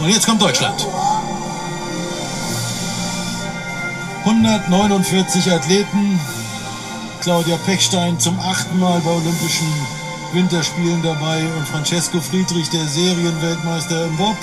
Und 0.00 0.08
jetzt 0.08 0.26
kommt 0.26 0.40
Deutschland. 0.40 0.86
149 4.24 5.52
Athleten. 5.52 6.20
Claudia 7.22 7.56
Pechstein 7.66 8.18
zum 8.20 8.38
achten 8.38 8.78
Mal 8.78 9.00
bei 9.00 9.10
Olympischen 9.10 9.66
Winterspielen 10.32 11.02
dabei 11.02 11.42
und 11.56 11.66
Francesco 11.66 12.20
Friedrich, 12.20 12.68
der 12.70 12.84
Serienweltmeister 12.84 14.06
im 14.06 14.16
Bob. 14.16 14.36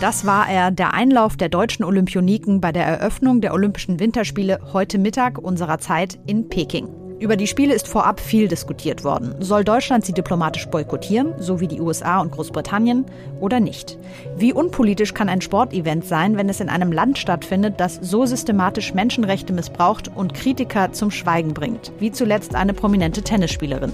Das 0.00 0.26
war 0.26 0.48
er, 0.48 0.72
der 0.72 0.94
Einlauf 0.94 1.36
der 1.36 1.48
deutschen 1.48 1.84
Olympioniken 1.84 2.60
bei 2.60 2.72
der 2.72 2.84
Eröffnung 2.84 3.40
der 3.40 3.54
Olympischen 3.54 4.00
Winterspiele 4.00 4.58
heute 4.72 4.98
Mittag 4.98 5.38
unserer 5.38 5.78
Zeit 5.78 6.18
in 6.26 6.48
Peking. 6.48 7.01
Über 7.22 7.36
die 7.36 7.46
Spiele 7.46 7.72
ist 7.72 7.86
vorab 7.86 8.18
viel 8.18 8.48
diskutiert 8.48 9.04
worden. 9.04 9.36
Soll 9.38 9.62
Deutschland 9.62 10.04
sie 10.04 10.12
diplomatisch 10.12 10.66
boykottieren, 10.66 11.34
so 11.38 11.60
wie 11.60 11.68
die 11.68 11.80
USA 11.80 12.20
und 12.20 12.32
Großbritannien, 12.32 13.06
oder 13.38 13.60
nicht? 13.60 13.96
Wie 14.36 14.52
unpolitisch 14.52 15.14
kann 15.14 15.28
ein 15.28 15.40
Sportevent 15.40 16.04
sein, 16.04 16.36
wenn 16.36 16.48
es 16.48 16.58
in 16.58 16.68
einem 16.68 16.90
Land 16.90 17.18
stattfindet, 17.18 17.74
das 17.76 18.00
so 18.02 18.26
systematisch 18.26 18.92
Menschenrechte 18.92 19.52
missbraucht 19.52 20.10
und 20.12 20.34
Kritiker 20.34 20.90
zum 20.90 21.12
Schweigen 21.12 21.54
bringt, 21.54 21.92
wie 22.00 22.10
zuletzt 22.10 22.56
eine 22.56 22.74
prominente 22.74 23.22
Tennisspielerin? 23.22 23.92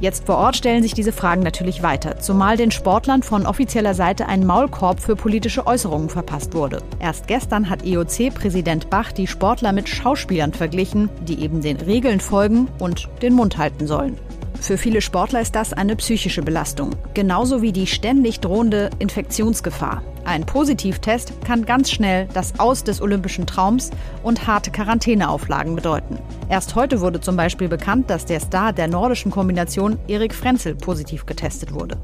Jetzt 0.00 0.26
vor 0.26 0.36
Ort 0.36 0.56
stellen 0.56 0.82
sich 0.82 0.94
diese 0.94 1.12
Fragen 1.12 1.42
natürlich 1.42 1.82
weiter, 1.82 2.18
zumal 2.18 2.56
den 2.56 2.70
Sportlern 2.70 3.22
von 3.22 3.46
offizieller 3.46 3.94
Seite 3.94 4.26
ein 4.26 4.46
Maulkorb 4.46 5.00
für 5.00 5.16
politische 5.16 5.66
Äußerungen 5.66 6.08
verpasst 6.08 6.54
wurde. 6.54 6.82
Erst 6.98 7.26
gestern 7.26 7.70
hat 7.70 7.84
IOC-Präsident 7.84 8.90
Bach 8.90 9.12
die 9.12 9.26
Sportler 9.26 9.72
mit 9.72 9.88
Schauspielern 9.88 10.52
verglichen, 10.52 11.08
die 11.26 11.40
eben 11.40 11.60
den 11.60 11.78
Regeln 11.78 12.20
folgen 12.20 12.68
und 12.78 13.08
den 13.22 13.34
Mund 13.34 13.58
halten 13.58 13.86
sollen. 13.86 14.18
Für 14.60 14.78
viele 14.78 15.02
Sportler 15.02 15.40
ist 15.40 15.54
das 15.54 15.72
eine 15.72 15.96
psychische 15.96 16.42
Belastung, 16.42 16.90
genauso 17.12 17.60
wie 17.60 17.72
die 17.72 17.86
ständig 17.86 18.40
drohende 18.40 18.90
Infektionsgefahr. 18.98 20.02
Ein 20.24 20.46
Positivtest 20.46 21.34
kann 21.44 21.66
ganz 21.66 21.90
schnell 21.90 22.26
das 22.32 22.58
Aus 22.58 22.82
des 22.82 23.02
olympischen 23.02 23.46
Traums 23.46 23.90
und 24.22 24.46
harte 24.46 24.70
Quarantäneauflagen 24.70 25.74
bedeuten. 25.74 26.18
Erst 26.48 26.74
heute 26.74 27.00
wurde 27.02 27.20
zum 27.20 27.36
Beispiel 27.36 27.68
bekannt, 27.68 28.08
dass 28.08 28.24
der 28.24 28.40
Star 28.40 28.72
der 28.72 28.88
nordischen 28.88 29.30
Kombination 29.30 29.98
Erik 30.08 30.34
Frenzel 30.34 30.74
positiv 30.74 31.26
getestet 31.26 31.74
wurde. 31.74 31.98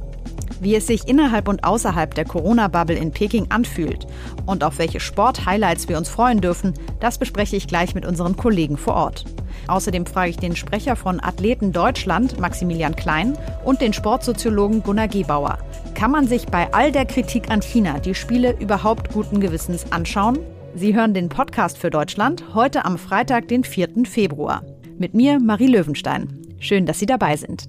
Wie 0.61 0.75
es 0.75 0.87
sich 0.87 1.09
innerhalb 1.09 1.49
und 1.49 1.65
außerhalb 1.65 2.15
der 2.15 2.27
Corona-Bubble 2.27 2.97
in 2.97 3.11
Peking 3.11 3.47
anfühlt 3.49 4.07
und 4.45 4.63
auf 4.63 4.79
welche 4.79 5.01
Sport-Highlights 5.01 5.89
wir 5.89 5.97
uns 5.97 6.11
freuen 6.11 6.43
dürfen, 6.43 6.75
das 7.01 7.17
bespreche 7.17 7.57
ich 7.57 7.67
gleich 7.67 7.95
mit 7.95 8.05
unseren 8.05 8.37
Kollegen 8.37 8.77
vor 8.77 8.95
Ort. 8.95 9.25
Außerdem 9.67 10.07
frage 10.07 10.31
ich 10.31 10.37
den 10.37 10.57
Sprecher 10.57 10.97
von 10.97 11.23
Athleten 11.23 11.73
Deutschland, 11.73 12.39
Maximilian 12.39 12.97
Klein, 12.97 13.37
und 13.65 13.81
den 13.81 13.93
Sportsoziologen 13.93 14.83
Gunnar 14.83 15.09
Gebauer. 15.09 15.59
Kann 15.95 16.11
man 16.11 16.27
sich 16.27 16.47
bei 16.47 16.73
all 16.73 16.93
der 16.93 17.07
Kritik 17.07 17.51
an 17.51 17.63
China 17.63 17.99
die 17.99 18.15
Spiele 18.15 18.57
überhaupt 18.59 19.13
guten 19.13 19.41
Gewissens 19.41 19.91
anschauen? 19.93 20.39
Sie 20.75 20.95
hören 20.95 21.15
den 21.15 21.29
Podcast 21.29 21.79
für 21.79 21.91
Deutschland 21.91 22.55
heute 22.55 22.85
am 22.85 22.97
Freitag, 22.97 23.49
den 23.49 23.65
4. 23.65 24.05
Februar. 24.05 24.63
Mit 24.99 25.15
mir, 25.15 25.41
Marie 25.41 25.67
Löwenstein. 25.67 26.29
Schön, 26.61 26.87
dass 26.87 26.99
Sie 26.99 27.07
dabei 27.07 27.37
sind. 27.37 27.69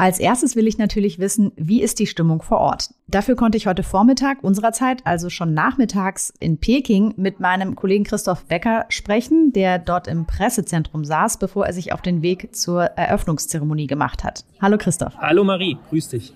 Als 0.00 0.20
erstes 0.20 0.54
will 0.54 0.68
ich 0.68 0.78
natürlich 0.78 1.18
wissen, 1.18 1.50
wie 1.56 1.82
ist 1.82 1.98
die 1.98 2.06
Stimmung 2.06 2.40
vor 2.40 2.58
Ort? 2.58 2.90
Dafür 3.08 3.34
konnte 3.34 3.58
ich 3.58 3.66
heute 3.66 3.82
Vormittag 3.82 4.44
unserer 4.44 4.70
Zeit, 4.70 5.04
also 5.04 5.28
schon 5.28 5.54
nachmittags 5.54 6.32
in 6.38 6.58
Peking, 6.58 7.14
mit 7.16 7.40
meinem 7.40 7.74
Kollegen 7.74 8.04
Christoph 8.04 8.44
Becker 8.44 8.84
sprechen, 8.90 9.52
der 9.52 9.80
dort 9.80 10.06
im 10.06 10.24
Pressezentrum 10.24 11.04
saß, 11.04 11.38
bevor 11.38 11.66
er 11.66 11.72
sich 11.72 11.92
auf 11.92 12.00
den 12.00 12.22
Weg 12.22 12.54
zur 12.54 12.82
Eröffnungszeremonie 12.84 13.88
gemacht 13.88 14.22
hat. 14.22 14.44
Hallo 14.62 14.78
Christoph. 14.78 15.16
Hallo 15.18 15.42
Marie, 15.42 15.76
grüß 15.90 16.10
dich. 16.10 16.32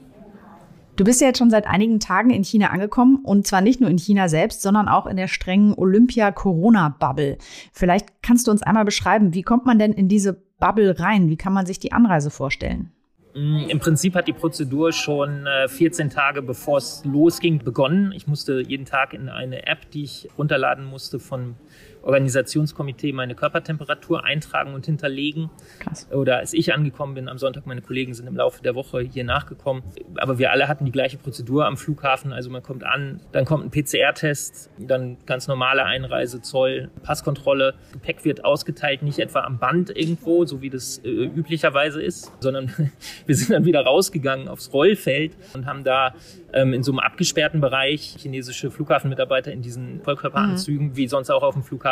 Du 0.94 1.04
bist 1.04 1.22
ja 1.22 1.28
jetzt 1.28 1.38
schon 1.38 1.50
seit 1.50 1.66
einigen 1.66 2.00
Tagen 2.00 2.30
in 2.30 2.44
China 2.44 2.68
angekommen 2.68 3.20
und 3.24 3.46
zwar 3.46 3.62
nicht 3.62 3.80
nur 3.80 3.88
in 3.88 3.98
China 3.98 4.28
selbst, 4.28 4.60
sondern 4.60 4.88
auch 4.88 5.06
in 5.06 5.16
der 5.16 5.28
strengen 5.28 5.72
Olympia-Corona-Bubble. 5.74 7.38
Vielleicht 7.72 8.22
kannst 8.22 8.46
du 8.46 8.50
uns 8.50 8.62
einmal 8.62 8.84
beschreiben, 8.84 9.32
wie 9.32 9.42
kommt 9.42 9.64
man 9.64 9.78
denn 9.78 9.92
in 9.92 10.08
diese 10.08 10.42
Bubble 10.60 11.00
rein? 11.00 11.28
Wie 11.28 11.36
kann 11.36 11.54
man 11.54 11.64
sich 11.64 11.78
die 11.78 11.92
Anreise 11.92 12.30
vorstellen? 12.30 12.92
Mm, 13.34 13.68
Im 13.68 13.78
Prinzip 13.78 14.14
hat 14.14 14.28
die 14.28 14.34
Prozedur 14.34 14.92
schon 14.92 15.46
14 15.66 16.06
äh, 16.06 16.10
Tage 16.10 16.42
bevor 16.42 16.76
es 16.76 17.02
losging 17.06 17.64
begonnen. 17.64 18.12
Ich 18.12 18.26
musste 18.26 18.60
jeden 18.60 18.84
Tag 18.84 19.14
in 19.14 19.30
eine 19.30 19.66
App, 19.66 19.90
die 19.90 20.04
ich 20.04 20.28
runterladen 20.36 20.84
musste 20.84 21.18
von 21.18 21.54
Organisationskomitee 22.02 23.12
meine 23.12 23.34
Körpertemperatur 23.34 24.24
eintragen 24.24 24.74
und 24.74 24.86
hinterlegen. 24.86 25.50
Krass. 25.80 26.08
Oder 26.10 26.38
als 26.38 26.52
ich 26.52 26.74
angekommen 26.74 27.14
bin 27.14 27.28
am 27.28 27.38
Sonntag, 27.38 27.66
meine 27.66 27.82
Kollegen 27.82 28.14
sind 28.14 28.26
im 28.26 28.36
Laufe 28.36 28.62
der 28.62 28.74
Woche 28.74 29.00
hier 29.00 29.24
nachgekommen. 29.24 29.82
Aber 30.16 30.38
wir 30.38 30.50
alle 30.50 30.68
hatten 30.68 30.84
die 30.84 30.92
gleiche 30.92 31.18
Prozedur 31.18 31.66
am 31.66 31.76
Flughafen. 31.76 32.32
Also 32.32 32.50
man 32.50 32.62
kommt 32.62 32.84
an, 32.84 33.20
dann 33.32 33.44
kommt 33.44 33.64
ein 33.64 33.70
PCR-Test, 33.70 34.70
dann 34.78 35.16
ganz 35.26 35.48
normale 35.48 35.84
Einreise, 35.84 36.42
Zoll, 36.42 36.90
Passkontrolle. 37.02 37.74
Gepäck 37.92 38.24
wird 38.24 38.44
ausgeteilt, 38.44 39.02
nicht 39.02 39.18
etwa 39.18 39.40
am 39.40 39.58
Band 39.58 39.96
irgendwo, 39.96 40.44
so 40.44 40.60
wie 40.60 40.70
das 40.70 40.98
äh, 40.98 41.08
üblicherweise 41.08 42.02
ist, 42.02 42.32
sondern 42.40 42.72
wir 43.26 43.34
sind 43.34 43.50
dann 43.50 43.64
wieder 43.64 43.84
rausgegangen 43.84 44.48
aufs 44.48 44.72
Rollfeld 44.72 45.36
und 45.54 45.66
haben 45.66 45.84
da 45.84 46.14
ähm, 46.52 46.72
in 46.72 46.82
so 46.82 46.92
einem 46.92 46.98
abgesperrten 46.98 47.60
Bereich 47.60 48.16
chinesische 48.18 48.70
Flughafenmitarbeiter 48.70 49.52
in 49.52 49.62
diesen 49.62 50.02
Vollkörperanzügen, 50.02 50.88
mhm. 50.88 50.96
wie 50.96 51.08
sonst 51.08 51.30
auch 51.30 51.42
auf 51.42 51.54
dem 51.54 51.62
Flughafen, 51.62 51.91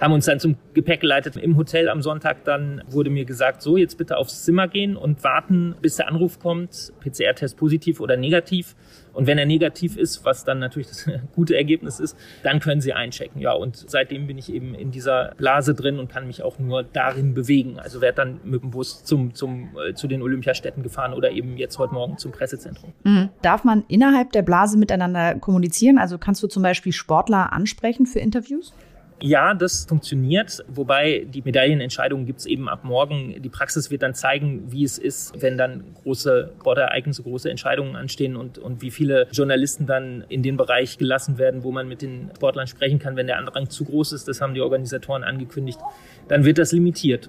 haben 0.00 0.12
uns 0.12 0.26
dann 0.26 0.40
zum 0.40 0.56
Gepäck 0.74 1.00
geleitet. 1.00 1.36
Im 1.36 1.56
Hotel 1.56 1.88
am 1.88 2.02
Sonntag 2.02 2.44
dann 2.44 2.82
wurde 2.88 3.10
mir 3.10 3.24
gesagt, 3.24 3.62
so 3.62 3.76
jetzt 3.76 3.98
bitte 3.98 4.16
aufs 4.16 4.44
Zimmer 4.44 4.68
gehen 4.68 4.96
und 4.96 5.22
warten, 5.24 5.74
bis 5.80 5.96
der 5.96 6.08
Anruf 6.08 6.38
kommt, 6.38 6.92
PCR-Test 7.00 7.56
positiv 7.56 8.00
oder 8.00 8.16
negativ. 8.16 8.74
Und 9.18 9.26
wenn 9.26 9.36
er 9.36 9.46
negativ 9.46 9.96
ist, 9.96 10.24
was 10.24 10.44
dann 10.44 10.60
natürlich 10.60 10.88
das 10.88 11.08
gute 11.34 11.56
Ergebnis 11.56 11.98
ist, 11.98 12.16
dann 12.44 12.60
können 12.60 12.80
Sie 12.80 12.92
einchecken. 12.92 13.40
Ja, 13.40 13.52
und 13.52 13.76
seitdem 13.76 14.28
bin 14.28 14.38
ich 14.38 14.52
eben 14.52 14.74
in 14.74 14.92
dieser 14.92 15.34
Blase 15.36 15.74
drin 15.74 15.98
und 15.98 16.08
kann 16.08 16.26
mich 16.26 16.42
auch 16.44 16.60
nur 16.60 16.84
darin 16.84 17.34
bewegen. 17.34 17.80
Also 17.80 18.00
werde 18.00 18.16
dann 18.16 18.40
mit 18.44 18.62
dem 18.62 18.70
Bus 18.70 19.02
zum, 19.02 19.34
zum, 19.34 19.70
äh, 19.76 19.94
zu 19.94 20.06
den 20.06 20.22
Olympiastätten 20.22 20.84
gefahren 20.84 21.14
oder 21.14 21.32
eben 21.32 21.56
jetzt 21.56 21.78
heute 21.78 21.94
Morgen 21.94 22.16
zum 22.18 22.30
Pressezentrum. 22.30 22.92
Mhm. 23.02 23.30
Darf 23.42 23.64
man 23.64 23.84
innerhalb 23.88 24.30
der 24.32 24.42
Blase 24.42 24.78
miteinander 24.78 25.34
kommunizieren? 25.34 25.98
Also 25.98 26.18
kannst 26.18 26.42
du 26.44 26.46
zum 26.46 26.62
Beispiel 26.62 26.92
Sportler 26.92 27.52
ansprechen 27.52 28.06
für 28.06 28.20
Interviews? 28.20 28.72
Ja, 29.20 29.52
das 29.52 29.84
funktioniert, 29.84 30.64
wobei 30.68 31.26
die 31.28 31.42
Medaillenentscheidungen 31.42 32.24
gibt 32.24 32.38
es 32.38 32.46
eben 32.46 32.68
ab 32.68 32.84
morgen. 32.84 33.34
Die 33.42 33.48
Praxis 33.48 33.90
wird 33.90 34.02
dann 34.02 34.14
zeigen, 34.14 34.70
wie 34.70 34.84
es 34.84 34.96
ist, 34.96 35.42
wenn 35.42 35.58
dann 35.58 35.82
große 36.02 36.52
Sportereignisse, 36.60 37.24
große 37.24 37.50
Entscheidungen 37.50 37.96
anstehen 37.96 38.36
und, 38.36 38.58
und 38.58 38.80
wie 38.80 38.92
viele 38.92 39.26
Journalisten 39.32 39.86
dann 39.86 40.24
in 40.28 40.44
den 40.44 40.56
Bereich 40.56 40.98
gelassen 40.98 41.36
werden, 41.36 41.64
wo 41.64 41.72
man 41.72 41.88
mit 41.88 42.02
den 42.02 42.30
Sportlern 42.36 42.68
sprechen 42.68 43.00
kann. 43.00 43.16
Wenn 43.16 43.26
der 43.26 43.38
Andrang 43.38 43.68
zu 43.68 43.84
groß 43.84 44.12
ist, 44.12 44.28
das 44.28 44.40
haben 44.40 44.54
die 44.54 44.60
Organisatoren 44.60 45.24
angekündigt, 45.24 45.80
dann 46.28 46.44
wird 46.44 46.58
das 46.58 46.70
limitiert. 46.70 47.28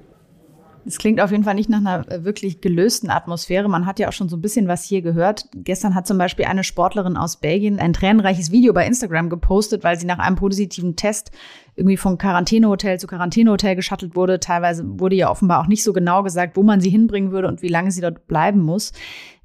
Es 0.89 0.97
klingt 0.97 1.21
auf 1.21 1.29
jeden 1.29 1.43
Fall 1.43 1.53
nicht 1.53 1.69
nach 1.69 1.77
einer 1.77 2.11
äh, 2.11 2.23
wirklich 2.23 2.61
gelösten 2.61 3.11
Atmosphäre. 3.11 3.69
Man 3.69 3.85
hat 3.85 3.99
ja 3.99 4.07
auch 4.07 4.13
schon 4.13 4.27
so 4.27 4.35
ein 4.35 4.41
bisschen 4.41 4.67
was 4.67 4.83
hier 4.83 5.03
gehört. 5.03 5.45
Gestern 5.53 5.93
hat 5.93 6.07
zum 6.07 6.17
Beispiel 6.17 6.45
eine 6.45 6.63
Sportlerin 6.63 7.15
aus 7.15 7.37
Belgien 7.37 7.79
ein 7.79 7.93
tränenreiches 7.93 8.51
Video 8.51 8.73
bei 8.73 8.87
Instagram 8.87 9.29
gepostet, 9.29 9.83
weil 9.83 9.99
sie 9.99 10.07
nach 10.07 10.17
einem 10.17 10.35
positiven 10.35 10.95
Test 10.95 11.29
irgendwie 11.75 11.95
von 11.95 12.17
Quarantänehotel 12.17 12.99
zu 12.99 13.05
Quarantänehotel 13.05 13.75
geschattelt 13.75 14.15
wurde. 14.15 14.39
Teilweise 14.39 14.83
wurde 14.99 15.15
ja 15.15 15.29
offenbar 15.29 15.61
auch 15.61 15.67
nicht 15.67 15.83
so 15.83 15.93
genau 15.93 16.23
gesagt, 16.23 16.57
wo 16.57 16.63
man 16.63 16.81
sie 16.81 16.89
hinbringen 16.89 17.31
würde 17.31 17.49
und 17.49 17.61
wie 17.61 17.67
lange 17.67 17.91
sie 17.91 18.01
dort 18.01 18.25
bleiben 18.25 18.59
muss. 18.59 18.91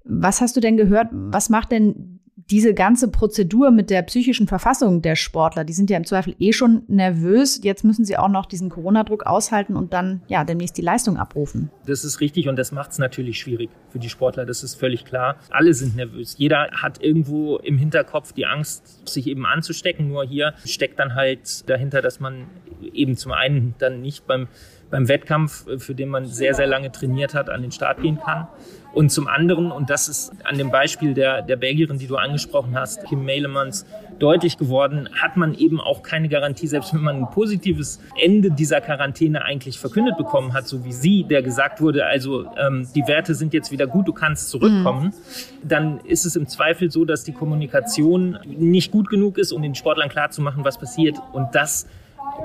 Was 0.03 0.41
hast 0.41 0.57
du 0.57 0.61
denn 0.61 0.79
gehört? 0.79 1.09
Was 1.13 1.51
macht 1.51 1.73
denn 1.73 2.14
diese 2.37 2.75
ganze 2.75 3.09
Prozedur 3.09 3.71
mit 3.71 3.91
der 3.91 4.03
psychischen 4.03 4.49
Verfassung 4.49 5.03
der 5.03 5.15
Sportler, 5.15 5.65
die 5.65 5.73
sind 5.73 5.89
ja 5.89 5.97
im 5.97 6.05
Zweifel 6.05 6.35
eh 6.41 6.53
schon 6.53 6.83
nervös. 6.89 7.61
Jetzt 7.63 7.85
müssen 7.85 8.05
sie 8.05 8.17
auch 8.17 8.29
noch 8.29 8.47
diesen 8.47 8.71
Corona-Druck 8.71 9.25
aushalten 9.25 9.77
und 9.77 9.93
dann 9.93 10.23
ja 10.27 10.45
demnächst 10.45 10.77
die 10.77 10.83
Leistung 10.83 11.17
abrufen. 11.17 11.71
Das 11.87 12.05
ist 12.05 12.21
richtig 12.21 12.49
und 12.49 12.57
das 12.57 12.73
macht 12.73 12.91
es 12.91 12.99
natürlich 12.99 13.39
schwierig 13.39 13.71
für 13.91 14.01
die 14.01 14.09
Sportler. 14.09 14.47
Das 14.47 14.65
ist 14.65 14.75
völlig 14.75 15.05
klar. 15.05 15.37
Alle 15.51 15.75
sind 15.75 15.95
nervös. 15.95 16.35
Jeder 16.37 16.71
hat 16.73 17.03
irgendwo 17.03 17.59
im 17.59 17.79
Hinterkopf 17.79 18.33
die 18.33 18.47
Angst, 18.47 19.09
sich 19.09 19.29
eben 19.29 19.47
anzustecken. 19.47 20.09
Nur 20.09 20.25
hier 20.25 20.55
steckt 20.65 20.99
dann 20.99 21.15
halt 21.15 21.69
dahinter, 21.71 22.03
dass 22.03 22.19
man 22.19 22.47
eben 22.93 23.17
zum 23.17 23.33
einen 23.33 23.75
dann 23.79 24.03
nicht 24.03 24.27
beim 24.27 24.49
beim 24.91 25.09
Wettkampf, 25.09 25.67
für 25.79 25.95
den 25.95 26.09
man 26.09 26.27
sehr, 26.27 26.55
sehr 26.55 26.69
lange 26.69 26.93
trainiert 26.93 27.35
hat, 27.35 27.51
an 27.51 27.63
den 27.63 27.73
Start 27.73 28.01
gehen 28.01 28.21
kann. 28.21 28.47
Und 28.95 29.11
zum 29.11 29.27
anderen, 29.27 29.73
und 29.73 29.91
das 29.91 30.09
ist 30.09 30.33
an 30.45 30.57
dem 30.57 30.71
Beispiel 30.71 31.15
der, 31.15 31.43
der 31.43 31.57
Belgierin, 31.57 31.99
die 31.99 32.07
du 32.07 32.17
angesprochen 32.17 32.79
hast, 32.79 33.05
Kim 33.05 33.25
Mailemans, 33.25 33.85
deutlich 34.21 34.57
geworden, 34.57 35.09
hat 35.21 35.37
man 35.37 35.55
eben 35.55 35.81
auch 35.81 36.03
keine 36.03 36.29
Garantie, 36.29 36.69
selbst 36.69 36.95
wenn 36.95 37.01
man 37.01 37.17
ein 37.17 37.31
positives 37.31 38.01
Ende 38.23 38.53
dieser 38.53 38.81
Quarantäne 38.81 39.45
eigentlich 39.45 39.81
verkündet 39.81 40.17
bekommen 40.17 40.53
hat, 40.53 40.69
so 40.69 40.85
wie 40.85 40.93
sie, 40.93 41.25
der 41.25 41.43
gesagt 41.43 41.81
wurde, 41.81 42.07
also 42.07 42.47
ähm, 42.57 42.87
die 42.95 43.07
Werte 43.09 43.35
sind 43.35 43.53
jetzt 43.53 43.73
wieder 43.73 43.89
gut, 43.89 44.07
du 44.07 44.13
kannst 44.13 44.51
zurückkommen, 44.51 45.07
mhm. 45.07 45.69
dann 45.69 46.01
ist 46.01 46.25
es 46.25 46.37
im 46.37 46.47
Zweifel 46.47 46.93
so, 46.93 47.05
dass 47.05 47.25
die 47.25 47.33
Kommunikation 47.33 48.39
nicht 48.47 48.93
gut 48.93 49.09
genug 49.09 49.39
ist, 49.39 49.53
um 49.53 49.63
den 49.63 49.75
Sportlern 49.75 50.09
klarzumachen, 50.09 50.65
was 50.65 50.79
passiert. 50.79 51.19
Und 51.33 51.55
das 51.57 51.89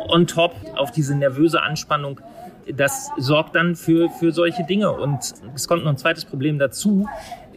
on 0.08 0.28
top 0.28 0.56
auf 0.76 0.92
diese 0.92 1.16
nervöse 1.16 1.62
Anspannung 1.62 2.20
das 2.76 3.12
sorgt 3.18 3.56
dann 3.56 3.76
für, 3.76 4.10
für 4.10 4.32
solche 4.32 4.64
Dinge. 4.64 4.92
Und 4.92 5.34
es 5.56 5.68
kommt 5.68 5.84
noch 5.84 5.92
ein 5.92 5.98
zweites 5.98 6.26
Problem 6.26 6.60
dazu. 6.60 7.08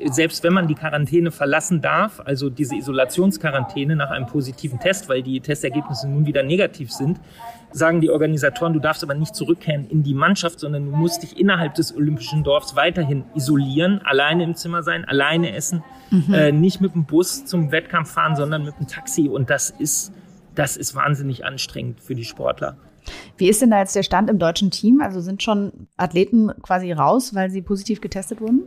Selbst 0.07 0.43
wenn 0.43 0.53
man 0.53 0.67
die 0.67 0.75
Quarantäne 0.75 1.31
verlassen 1.31 1.81
darf, 1.81 2.21
also 2.25 2.51
diese 2.51 2.75
Isolationsquarantäne 2.75 3.95
nach 3.95 4.11
einem 4.11 4.27
positiven 4.27 4.81
Test, 4.81 5.09
weil 5.09 5.23
die 5.23 5.41
Testergebnisse 5.41 6.09
nun 6.09 6.27
wieder 6.27 6.43
negativ 6.43 6.91
sind, 6.91 7.21
sagen 7.71 8.01
die 8.01 8.11
Organisatoren, 8.11 8.73
du 8.73 8.81
darfst 8.81 9.03
aber 9.03 9.15
nicht 9.15 9.35
zurückkehren 9.35 9.89
in 9.89 10.03
die 10.03 10.15
Mannschaft, 10.15 10.61
sondern 10.61 10.87
du 10.87 10.91
musst 10.91 11.23
dich 11.23 11.39
innerhalb 11.39 11.75
des 11.75 11.95
Olympischen 11.95 12.43
Dorfs 12.43 12.77
weiterhin 12.77 13.25
isolieren, 13.35 14.01
alleine 14.05 14.45
im 14.45 14.55
Zimmer 14.55 14.83
sein, 14.83 15.05
alleine 15.05 15.55
essen, 15.55 15.83
mhm. 16.11 16.35
äh, 16.35 16.53
nicht 16.53 16.81
mit 16.81 16.95
dem 16.95 17.05
Bus 17.05 17.45
zum 17.45 17.71
Wettkampf 17.71 18.13
fahren, 18.13 18.37
sondern 18.37 18.65
mit 18.65 18.79
dem 18.79 18.87
Taxi. 18.89 19.29
Und 19.29 19.51
das 19.51 19.71
ist, 19.71 20.13
das 20.55 20.77
ist 20.77 20.95
wahnsinnig 20.95 21.45
anstrengend 21.45 22.01
für 22.01 22.15
die 22.15 22.25
Sportler. 22.25 22.77
Wie 23.37 23.49
ist 23.49 23.63
denn 23.63 23.71
da 23.71 23.81
jetzt 23.81 23.97
der 23.97 24.03
Stand 24.03 24.31
im 24.31 24.39
deutschen 24.39 24.71
Team? 24.71 25.01
Also 25.01 25.21
sind 25.21 25.43
schon 25.43 25.89
Athleten 25.97 26.53
quasi 26.63 26.93
raus, 26.93 27.35
weil 27.35 27.51
sie 27.51 27.63
positiv 27.63 28.01
getestet 28.01 28.41
wurden? 28.41 28.65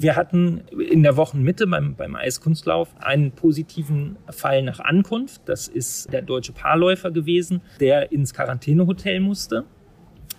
Wir 0.00 0.14
hatten 0.14 0.62
in 0.90 1.02
der 1.02 1.16
Wochenmitte 1.16 1.66
beim, 1.66 1.96
beim 1.96 2.14
Eiskunstlauf 2.14 2.94
einen 3.00 3.32
positiven 3.32 4.16
Fall 4.30 4.62
nach 4.62 4.78
Ankunft. 4.78 5.42
Das 5.46 5.66
ist 5.66 6.12
der 6.12 6.22
deutsche 6.22 6.52
Paarläufer 6.52 7.10
gewesen, 7.10 7.62
der 7.80 8.12
ins 8.12 8.32
Quarantänehotel 8.32 9.18
musste. 9.18 9.64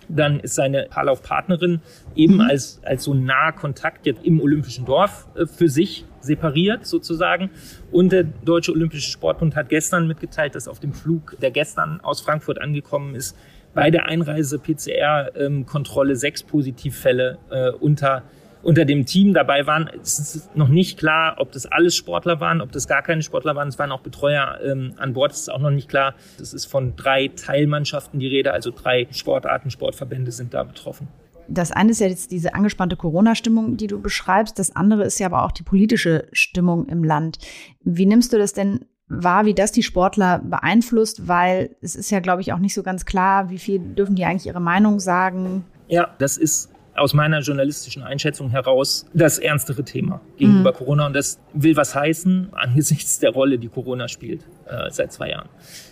Dann 0.08 0.40
ist 0.40 0.54
seine 0.54 0.86
Paarlaufpartnerin 0.90 1.80
eben 2.16 2.34
mhm. 2.34 2.40
als, 2.40 2.80
als 2.84 3.04
so 3.04 3.12
naher 3.12 3.52
Kontakt 3.52 4.06
jetzt 4.06 4.24
im 4.24 4.40
Olympischen 4.40 4.86
Dorf 4.86 5.28
äh, 5.36 5.46
für 5.46 5.68
sich 5.68 6.06
separiert 6.20 6.86
sozusagen. 6.86 7.50
Und 7.90 8.12
der 8.12 8.24
Deutsche 8.24 8.72
Olympische 8.72 9.10
Sportbund 9.10 9.56
hat 9.56 9.68
gestern 9.68 10.06
mitgeteilt, 10.06 10.54
dass 10.54 10.68
auf 10.68 10.80
dem 10.80 10.92
Flug, 10.92 11.36
der 11.40 11.50
gestern 11.50 12.00
aus 12.00 12.20
Frankfurt 12.20 12.60
angekommen 12.60 13.14
ist, 13.14 13.36
bei 13.74 13.90
der 13.90 14.06
Einreise 14.06 14.58
PCR-Kontrolle 14.58 16.12
ähm, 16.12 16.16
sechs 16.16 16.42
Positivfälle 16.42 17.38
äh, 17.50 17.70
unter 17.70 18.24
unter 18.62 18.84
dem 18.84 19.06
Team 19.06 19.32
dabei 19.32 19.66
waren. 19.66 19.90
Es 20.02 20.18
ist 20.18 20.56
noch 20.56 20.68
nicht 20.68 20.98
klar, 20.98 21.36
ob 21.38 21.52
das 21.52 21.66
alles 21.66 21.96
Sportler 21.96 22.40
waren, 22.40 22.60
ob 22.60 22.72
das 22.72 22.86
gar 22.86 23.02
keine 23.02 23.22
Sportler 23.22 23.56
waren. 23.56 23.68
Es 23.68 23.78
waren 23.78 23.92
auch 23.92 24.00
Betreuer 24.00 24.58
ähm, 24.62 24.92
an 24.96 25.12
Bord. 25.14 25.32
Es 25.32 25.40
ist 25.40 25.48
auch 25.50 25.60
noch 25.60 25.70
nicht 25.70 25.88
klar. 25.88 26.14
Es 26.40 26.52
ist 26.52 26.66
von 26.66 26.96
drei 26.96 27.28
Teilmannschaften 27.28 28.20
die 28.20 28.28
Rede, 28.28 28.52
also 28.52 28.70
drei 28.70 29.08
Sportarten, 29.12 29.70
Sportverbände 29.70 30.32
sind 30.32 30.54
da 30.54 30.62
betroffen. 30.62 31.08
Das 31.50 31.72
eine 31.72 31.90
ist 31.90 32.00
ja 32.00 32.06
jetzt 32.06 32.30
diese 32.30 32.54
angespannte 32.54 32.96
Corona-Stimmung, 32.96 33.76
die 33.76 33.88
du 33.88 34.00
beschreibst. 34.00 34.58
Das 34.58 34.74
andere 34.76 35.04
ist 35.04 35.18
ja 35.18 35.26
aber 35.26 35.44
auch 35.44 35.52
die 35.52 35.64
politische 35.64 36.28
Stimmung 36.32 36.86
im 36.86 37.02
Land. 37.02 37.38
Wie 37.82 38.06
nimmst 38.06 38.32
du 38.32 38.38
das 38.38 38.52
denn 38.52 38.86
wahr, 39.08 39.44
wie 39.44 39.54
das 39.54 39.72
die 39.72 39.82
Sportler 39.82 40.38
beeinflusst? 40.38 41.26
Weil 41.26 41.76
es 41.80 41.96
ist 41.96 42.10
ja, 42.10 42.20
glaube 42.20 42.40
ich, 42.42 42.52
auch 42.52 42.58
nicht 42.58 42.74
so 42.74 42.82
ganz 42.82 43.04
klar, 43.04 43.50
wie 43.50 43.58
viel 43.58 43.80
dürfen 43.80 44.14
die 44.14 44.24
eigentlich 44.24 44.46
ihre 44.46 44.60
Meinung 44.60 45.00
sagen? 45.00 45.64
Ja, 45.88 46.14
das 46.18 46.38
ist 46.38 46.70
aus 46.94 47.14
meiner 47.14 47.40
journalistischen 47.40 48.02
Einschätzung 48.02 48.50
heraus 48.50 49.06
das 49.14 49.38
ernstere 49.38 49.84
Thema 49.84 50.20
gegenüber 50.36 50.70
mhm. 50.72 50.76
Corona. 50.76 51.06
Und 51.06 51.14
das 51.14 51.40
will 51.52 51.76
was 51.76 51.94
heißen 51.94 52.50
angesichts 52.52 53.18
der 53.18 53.30
Rolle, 53.30 53.58
die 53.58 53.68
Corona 53.68 54.06
spielt 54.06 54.46
äh, 54.66 54.90
seit 54.90 55.12
zwei 55.12 55.30
Jahren. 55.30 55.48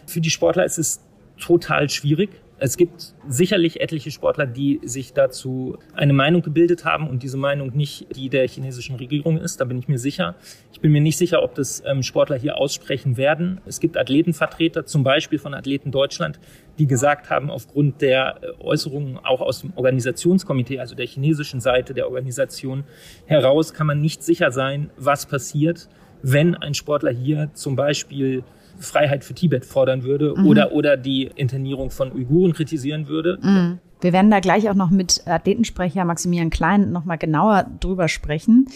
Für 0.06 0.20
die 0.20 0.30
Sportler 0.30 0.64
ist 0.64 0.78
es 0.78 1.00
total 1.38 1.88
schwierig, 1.88 2.30
es 2.60 2.76
gibt 2.76 3.14
sicherlich 3.28 3.80
etliche 3.80 4.10
Sportler, 4.10 4.46
die 4.46 4.80
sich 4.82 5.12
dazu 5.12 5.78
eine 5.94 6.12
Meinung 6.12 6.42
gebildet 6.42 6.84
haben 6.84 7.08
und 7.08 7.22
diese 7.22 7.36
Meinung 7.36 7.76
nicht 7.76 8.06
die 8.16 8.28
der 8.28 8.48
chinesischen 8.48 8.96
Regierung 8.96 9.38
ist. 9.38 9.60
Da 9.60 9.64
bin 9.64 9.78
ich 9.78 9.86
mir 9.86 9.98
sicher. 9.98 10.34
Ich 10.72 10.80
bin 10.80 10.90
mir 10.90 11.00
nicht 11.00 11.18
sicher, 11.18 11.42
ob 11.42 11.54
das 11.54 11.82
ähm, 11.86 12.02
Sportler 12.02 12.36
hier 12.36 12.56
aussprechen 12.56 13.16
werden. 13.16 13.60
Es 13.66 13.78
gibt 13.78 13.96
Athletenvertreter, 13.96 14.86
zum 14.86 15.04
Beispiel 15.04 15.38
von 15.38 15.54
Athleten 15.54 15.92
Deutschland, 15.92 16.40
die 16.78 16.86
gesagt 16.86 17.30
haben, 17.30 17.50
aufgrund 17.50 18.02
der 18.02 18.40
äh, 18.42 18.62
Äußerungen 18.62 19.18
auch 19.18 19.40
aus 19.40 19.60
dem 19.60 19.72
Organisationskomitee, 19.76 20.80
also 20.80 20.96
der 20.96 21.06
chinesischen 21.06 21.60
Seite 21.60 21.94
der 21.94 22.06
Organisation 22.06 22.84
heraus, 23.26 23.72
kann 23.72 23.86
man 23.86 24.00
nicht 24.00 24.22
sicher 24.22 24.50
sein, 24.50 24.90
was 24.96 25.26
passiert, 25.26 25.88
wenn 26.22 26.56
ein 26.56 26.74
Sportler 26.74 27.12
hier 27.12 27.50
zum 27.54 27.76
Beispiel 27.76 28.42
Freiheit 28.78 29.24
für 29.24 29.34
Tibet 29.34 29.64
fordern 29.64 30.02
würde 30.02 30.34
mhm. 30.36 30.46
oder, 30.46 30.72
oder 30.72 30.96
die 30.96 31.30
Internierung 31.34 31.90
von 31.90 32.12
Uiguren 32.12 32.52
kritisieren 32.52 33.08
würde. 33.08 33.38
Mhm. 33.42 33.78
Wir 34.00 34.12
werden 34.12 34.30
da 34.30 34.40
gleich 34.40 34.68
auch 34.70 34.74
noch 34.74 34.90
mit 34.90 35.22
Athletensprecher 35.26 36.04
Maximilian 36.04 36.50
Klein 36.50 36.92
noch 36.92 37.04
mal 37.04 37.16
genauer 37.16 37.66
drüber 37.80 38.08
sprechen. 38.08 38.68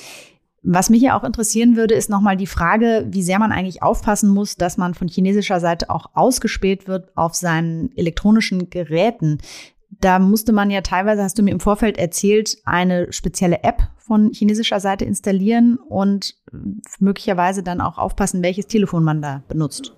Was 0.65 0.91
mich 0.91 1.03
ja 1.03 1.19
auch 1.19 1.25
interessieren 1.25 1.77
würde, 1.77 1.95
ist 1.95 2.09
nochmal 2.09 2.37
die 2.37 2.47
Frage, 2.47 3.07
wie 3.11 3.23
sehr 3.23 3.41
man 3.41 3.51
eigentlich 3.51 3.83
aufpassen 3.83 4.31
muss, 4.31 4.55
dass 4.57 4.77
man 4.77 4.95
von 4.95 5.09
chinesischer 5.09 5.59
Seite 5.59 5.91
auch 5.91 6.11
ausgespäht 6.15 6.87
wird 6.87 7.11
auf 7.17 7.35
seinen 7.35 7.91
elektronischen 7.97 8.71
Geräten. 8.71 9.39
Da 10.01 10.19
musste 10.19 10.53
man 10.53 10.71
ja 10.71 10.81
teilweise, 10.81 11.23
hast 11.23 11.39
du 11.39 11.43
mir 11.43 11.51
im 11.51 11.61
Vorfeld 11.61 11.99
erzählt, 11.99 12.57
eine 12.65 13.13
spezielle 13.13 13.63
App 13.63 13.83
von 13.99 14.33
chinesischer 14.33 14.81
Seite 14.81 15.05
installieren 15.05 15.79
und 15.89 16.35
möglicherweise 16.99 17.63
dann 17.63 17.81
auch 17.81 17.99
aufpassen, 17.99 18.43
welches 18.43 18.67
Telefon 18.67 19.05
man 19.05 19.23
da 19.23 19.43
benutzt. 19.49 19.95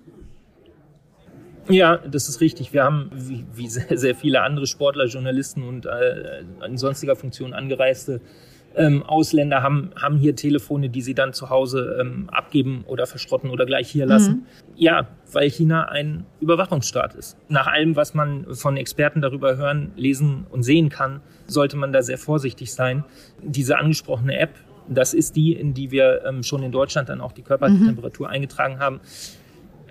Ja, 1.67 1.97
das 1.97 2.29
ist 2.29 2.41
richtig. 2.41 2.73
Wir 2.73 2.83
haben, 2.83 3.09
wie, 3.13 3.45
wie 3.53 3.67
sehr, 3.67 3.97
sehr, 3.97 4.15
viele 4.15 4.41
andere 4.41 4.67
Sportler, 4.67 5.05
Journalisten 5.05 5.63
und 5.63 5.85
äh, 5.85 6.43
in 6.65 6.77
sonstiger 6.77 7.15
Funktion 7.15 7.53
angereiste 7.53 8.21
ähm, 8.77 9.03
Ausländer 9.03 9.61
haben, 9.61 9.91
haben 9.95 10.17
hier 10.17 10.35
Telefone, 10.35 10.89
die 10.89 11.01
sie 11.01 11.13
dann 11.13 11.33
zu 11.33 11.49
Hause 11.49 11.97
ähm, 12.01 12.29
abgeben 12.29 12.83
oder 12.87 13.05
verschrotten 13.05 13.49
oder 13.49 13.65
gleich 13.65 13.89
hier 13.89 14.05
lassen. 14.05 14.31
Mhm. 14.31 14.45
Ja, 14.75 15.07
weil 15.31 15.49
China 15.49 15.89
ein 15.89 16.25
Überwachungsstaat 16.41 17.15
ist. 17.15 17.37
Nach 17.49 17.67
allem, 17.67 17.95
was 17.95 18.13
man 18.13 18.53
von 18.53 18.77
Experten 18.77 19.21
darüber 19.21 19.57
hören, 19.57 19.91
lesen 19.95 20.45
und 20.49 20.63
sehen 20.63 20.89
kann, 20.89 21.21
sollte 21.47 21.77
man 21.77 21.93
da 21.93 22.01
sehr 22.01 22.17
vorsichtig 22.17 22.73
sein. 22.73 23.03
Diese 23.41 23.77
angesprochene 23.77 24.37
App, 24.37 24.55
das 24.87 25.13
ist 25.13 25.35
die, 25.35 25.53
in 25.53 25.73
die 25.73 25.91
wir 25.91 26.23
ähm, 26.25 26.43
schon 26.43 26.63
in 26.63 26.71
Deutschland 26.71 27.09
dann 27.09 27.21
auch 27.21 27.31
die 27.31 27.41
Körpertemperatur 27.41 28.27
mhm. 28.27 28.33
eingetragen 28.33 28.79
haben 28.79 28.99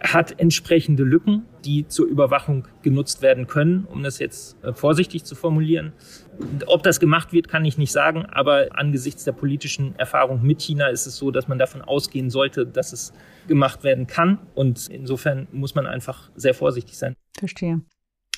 hat 0.05 0.39
entsprechende 0.39 1.03
Lücken, 1.03 1.47
die 1.65 1.89
zur 1.89 2.07
Überwachung 2.07 2.69
genutzt 2.83 3.23
werden 3.23 3.47
können, 3.47 3.87
um 3.87 4.03
das 4.03 4.19
jetzt 4.19 4.63
äh, 4.63 4.75
vorsichtig 4.75 5.25
zu 5.25 5.35
formulieren. 5.35 5.93
Ob 6.67 6.83
das 6.83 7.01
gemacht 7.01 7.33
wird, 7.33 7.49
kann 7.49 7.65
ich 7.65 7.79
nicht 7.79 7.91
sagen, 7.91 8.27
aber 8.27 8.69
angesichts 8.79 9.25
der 9.25 9.33
politischen 9.33 9.99
Erfahrung 9.99 10.43
mit 10.43 10.61
China 10.61 10.89
ist 10.89 11.07
es 11.07 11.17
so, 11.17 11.31
dass 11.31 11.49
man 11.49 11.59
davon 11.59 11.81
ausgehen 11.81 12.29
sollte, 12.29 12.67
dass 12.67 12.93
es 12.93 13.15
gemacht 13.49 13.83
werden 13.83 14.07
kann. 14.07 14.39
Und 14.55 14.89
insofern 14.89 15.49
muss 15.53 15.75
man 15.75 15.87
einfach 15.87 16.31
sehr 16.37 16.55
vorsichtig 16.55 16.99
sein. 16.99 17.15
Verstehe. 17.39 17.81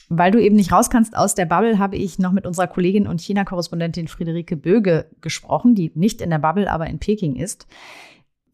Weil 0.09 0.31
du 0.31 0.41
eben 0.41 0.55
nicht 0.55 0.71
raus 0.71 0.89
kannst 0.89 1.17
aus 1.17 1.35
der 1.35 1.47
Bubble, 1.47 1.81
habe 1.81 1.97
ich 1.97 2.21
noch 2.21 2.31
mit 2.31 2.47
unserer 2.47 2.69
Kollegin 2.69 3.09
und 3.09 3.21
China-Korrespondentin 3.21 4.07
Friederike 4.07 4.57
Böge 4.57 5.11
gesprochen, 5.21 5.75
die 5.75 5.91
nicht 5.97 6.21
in 6.21 6.31
der 6.31 6.39
Bubble, 6.39 6.71
aber 6.71 6.87
in 6.87 7.01
Peking 7.01 7.35
ist. 7.35 7.67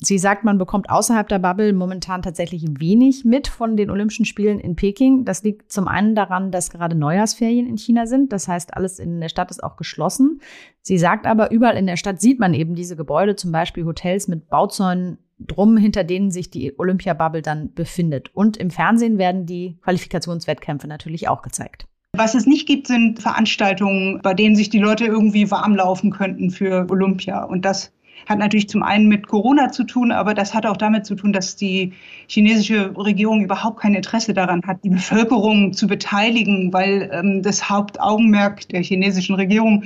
Sie 0.04 0.18
sagt, 0.18 0.42
man 0.42 0.58
bekommt 0.58 0.90
außerhalb 0.90 1.28
der 1.28 1.38
Bubble 1.38 1.72
momentan 1.72 2.22
tatsächlich 2.22 2.64
wenig 2.80 3.24
mit 3.24 3.46
von 3.46 3.76
den 3.76 3.88
Olympischen 3.88 4.24
Spielen 4.24 4.58
in 4.58 4.74
Peking. 4.74 5.24
Das 5.24 5.44
liegt 5.44 5.70
zum 5.70 5.86
einen 5.86 6.16
daran, 6.16 6.50
dass 6.50 6.70
gerade 6.70 6.96
Neujahrsferien 6.96 7.68
in 7.68 7.78
China 7.78 8.06
sind. 8.06 8.32
Das 8.32 8.48
heißt, 8.48 8.76
alles 8.76 8.98
in 8.98 9.20
der 9.20 9.28
Stadt 9.28 9.52
ist 9.52 9.62
auch 9.62 9.76
geschlossen. 9.76 10.40
Sie 10.80 10.98
sagt 10.98 11.24
aber, 11.24 11.52
überall 11.52 11.76
in 11.76 11.86
der 11.86 11.96
Stadt 11.96 12.20
sieht 12.20 12.40
man 12.40 12.52
eben 12.52 12.74
diese 12.74 12.96
Gebäude, 12.96 13.36
zum 13.36 13.52
Beispiel 13.52 13.84
Hotels 13.84 14.26
mit 14.26 14.48
Bauzäunen 14.48 15.18
drum, 15.38 15.76
hinter 15.76 16.02
denen 16.02 16.32
sich 16.32 16.50
die 16.50 16.76
Olympia-Bubble 16.76 17.42
dann 17.42 17.72
befindet. 17.72 18.34
Und 18.34 18.56
im 18.56 18.70
Fernsehen 18.70 19.18
werden 19.18 19.46
die 19.46 19.78
Qualifikationswettkämpfe 19.82 20.88
natürlich 20.88 21.28
auch 21.28 21.42
gezeigt. 21.42 21.86
Was 22.16 22.34
es 22.34 22.44
nicht 22.44 22.66
gibt, 22.66 22.88
sind 22.88 23.22
Veranstaltungen, 23.22 24.20
bei 24.20 24.34
denen 24.34 24.56
sich 24.56 24.68
die 24.68 24.80
Leute 24.80 25.04
irgendwie 25.04 25.50
warm 25.50 25.76
laufen 25.76 26.10
könnten 26.10 26.50
für 26.50 26.86
Olympia. 26.90 27.44
Und 27.44 27.64
das 27.64 27.92
Hat 28.28 28.38
natürlich 28.38 28.68
zum 28.68 28.82
einen 28.82 29.08
mit 29.08 29.26
Corona 29.28 29.70
zu 29.70 29.84
tun, 29.84 30.12
aber 30.12 30.34
das 30.34 30.54
hat 30.54 30.66
auch 30.66 30.76
damit 30.76 31.06
zu 31.06 31.14
tun, 31.14 31.32
dass 31.32 31.56
die 31.56 31.92
chinesische 32.28 32.96
Regierung 32.96 33.42
überhaupt 33.42 33.80
kein 33.80 33.94
Interesse 33.94 34.34
daran 34.34 34.62
hat, 34.66 34.78
die 34.84 34.90
Bevölkerung 34.90 35.72
zu 35.72 35.86
beteiligen, 35.86 36.72
weil 36.72 37.10
ähm, 37.12 37.42
das 37.42 37.68
Hauptaugenmerk 37.68 38.68
der 38.68 38.82
chinesischen 38.82 39.34
Regierung 39.34 39.84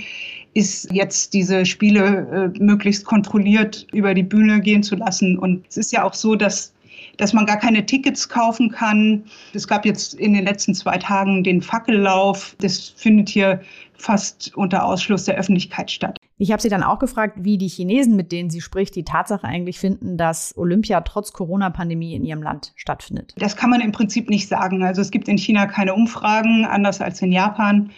ist 0.55 0.91
jetzt 0.91 1.35
diese 1.35 1.67
Spiele 1.67 2.53
äh, 2.57 2.63
möglichst 2.63 3.05
kontrolliert 3.05 3.87
über 3.93 4.15
die 4.15 4.23
Bühne 4.23 4.61
gehen 4.61 4.83
zu 4.83 4.97
lassen. 4.97 5.39
Und 5.39 5.67
es 5.69 5.77
ist 5.77 5.93
ja 5.93 6.03
auch 6.03 6.15
so, 6.15 6.35
dass 6.35 6.73
dass 7.17 7.33
man 7.33 7.47
gar 7.47 7.59
keine 7.59 7.87
Tickets 7.87 8.29
kaufen 8.29 8.71
kann. 8.71 9.25
Es 9.55 9.67
gab 9.67 9.85
jetzt 9.85 10.15
in 10.15 10.35
den 10.35 10.45
letzten 10.45 10.75
zwei 10.75 10.99
Tagen 10.99 11.45
den 11.45 11.63
Fackellauf. 11.63 12.57
Das 12.61 12.93
findet 12.97 13.29
hier 13.29 13.61
fast 13.95 14.55
unter 14.57 14.85
Ausschluss 14.85 15.25
der 15.25 15.37
Öffentlichkeit 15.37 15.91
statt. 15.91 16.19
Ich 16.39 16.53
habe 16.53 16.61
sie 16.61 16.69
dann 16.69 16.83
auch 16.83 16.99
gefragt, 16.99 17.39
wie 17.41 17.57
die 17.57 17.69
Chinesen, 17.69 18.15
mit 18.15 18.31
denen 18.31 18.51
sie 18.51 18.61
spricht, 18.61 18.95
die 18.95 19.05
Tatsache 19.05 19.47
eigentlich 19.47 19.79
finden, 19.79 20.19
dass 20.19 20.55
Olympia 20.59 21.01
trotz 21.01 21.33
Corona-Pandemie 21.33 22.15
in 22.15 22.25
ihrem 22.25 22.43
Land 22.43 22.73
stattfindet. 22.77 23.33
Das 23.39 23.57
kann 23.57 23.71
man 23.71 23.81
im 23.81 23.93
Prinzip 23.93 24.29
nicht 24.29 24.49
sagen. 24.49 24.85
Also 24.85 25.01
es 25.01 25.11
gibt 25.11 25.29
in 25.29 25.39
China 25.39 25.67
keine 25.67 25.95
Umfragen, 25.95 26.67
anders 26.67 27.01
als 27.01 27.23
in 27.23 27.33
Japan. 27.33 27.91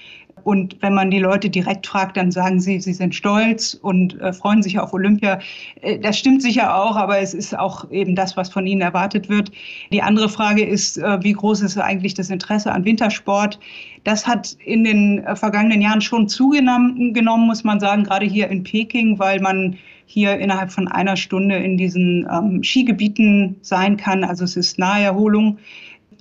Und 0.44 0.76
wenn 0.80 0.94
man 0.94 1.10
die 1.10 1.18
Leute 1.18 1.50
direkt 1.50 1.86
fragt, 1.86 2.16
dann 2.16 2.30
sagen 2.30 2.60
sie, 2.60 2.80
sie 2.80 2.92
sind 2.92 3.14
stolz 3.14 3.74
und 3.74 4.20
äh, 4.20 4.32
freuen 4.32 4.62
sich 4.62 4.78
auf 4.78 4.92
Olympia. 4.92 5.38
Äh, 5.82 5.98
das 5.98 6.18
stimmt 6.18 6.42
sicher 6.42 6.74
auch, 6.74 6.96
aber 6.96 7.18
es 7.18 7.34
ist 7.34 7.56
auch 7.58 7.90
eben 7.90 8.14
das, 8.14 8.36
was 8.36 8.50
von 8.50 8.66
ihnen 8.66 8.80
erwartet 8.80 9.28
wird. 9.28 9.50
Die 9.92 10.02
andere 10.02 10.28
Frage 10.28 10.64
ist, 10.64 10.98
äh, 10.98 11.22
wie 11.22 11.32
groß 11.32 11.62
ist 11.62 11.78
eigentlich 11.78 12.14
das 12.14 12.30
Interesse 12.30 12.72
an 12.72 12.84
Wintersport? 12.84 13.58
Das 14.04 14.26
hat 14.26 14.56
in 14.64 14.84
den 14.84 15.24
äh, 15.24 15.36
vergangenen 15.36 15.82
Jahren 15.82 16.00
schon 16.00 16.28
zugenommen, 16.28 17.12
genommen, 17.14 17.46
muss 17.46 17.64
man 17.64 17.80
sagen, 17.80 18.04
gerade 18.04 18.26
hier 18.26 18.48
in 18.48 18.62
Peking, 18.62 19.18
weil 19.18 19.40
man 19.40 19.76
hier 20.08 20.38
innerhalb 20.38 20.72
von 20.72 20.88
einer 20.88 21.16
Stunde 21.16 21.56
in 21.56 21.76
diesen 21.76 22.26
ähm, 22.32 22.62
Skigebieten 22.64 23.56
sein 23.60 23.98
kann. 23.98 24.24
Also 24.24 24.44
es 24.44 24.56
ist 24.56 24.78
Naherholung. 24.78 25.58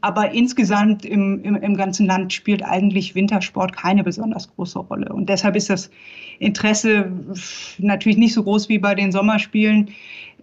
Aber 0.02 0.32
insgesamt 0.32 1.06
im, 1.06 1.42
im, 1.44 1.56
im 1.56 1.76
ganzen 1.76 2.06
Land 2.06 2.32
spielt 2.32 2.64
eigentlich 2.64 3.16
Wintersport 3.16 3.76
keine 3.76 4.04
besonders 4.04 4.54
große 4.56 4.80
Rolle. 4.80 5.12
Und 5.12 5.28
deshalb 5.28 5.56
ist 5.56 5.70
das 5.70 5.90
Interesse 6.40 7.12
natürlich 7.80 8.18
nicht 8.18 8.34
so 8.34 8.44
groß 8.44 8.70
wie 8.70 8.78
bei 8.78 8.94
den 8.94 9.12
Sommerspielen. 9.12 9.90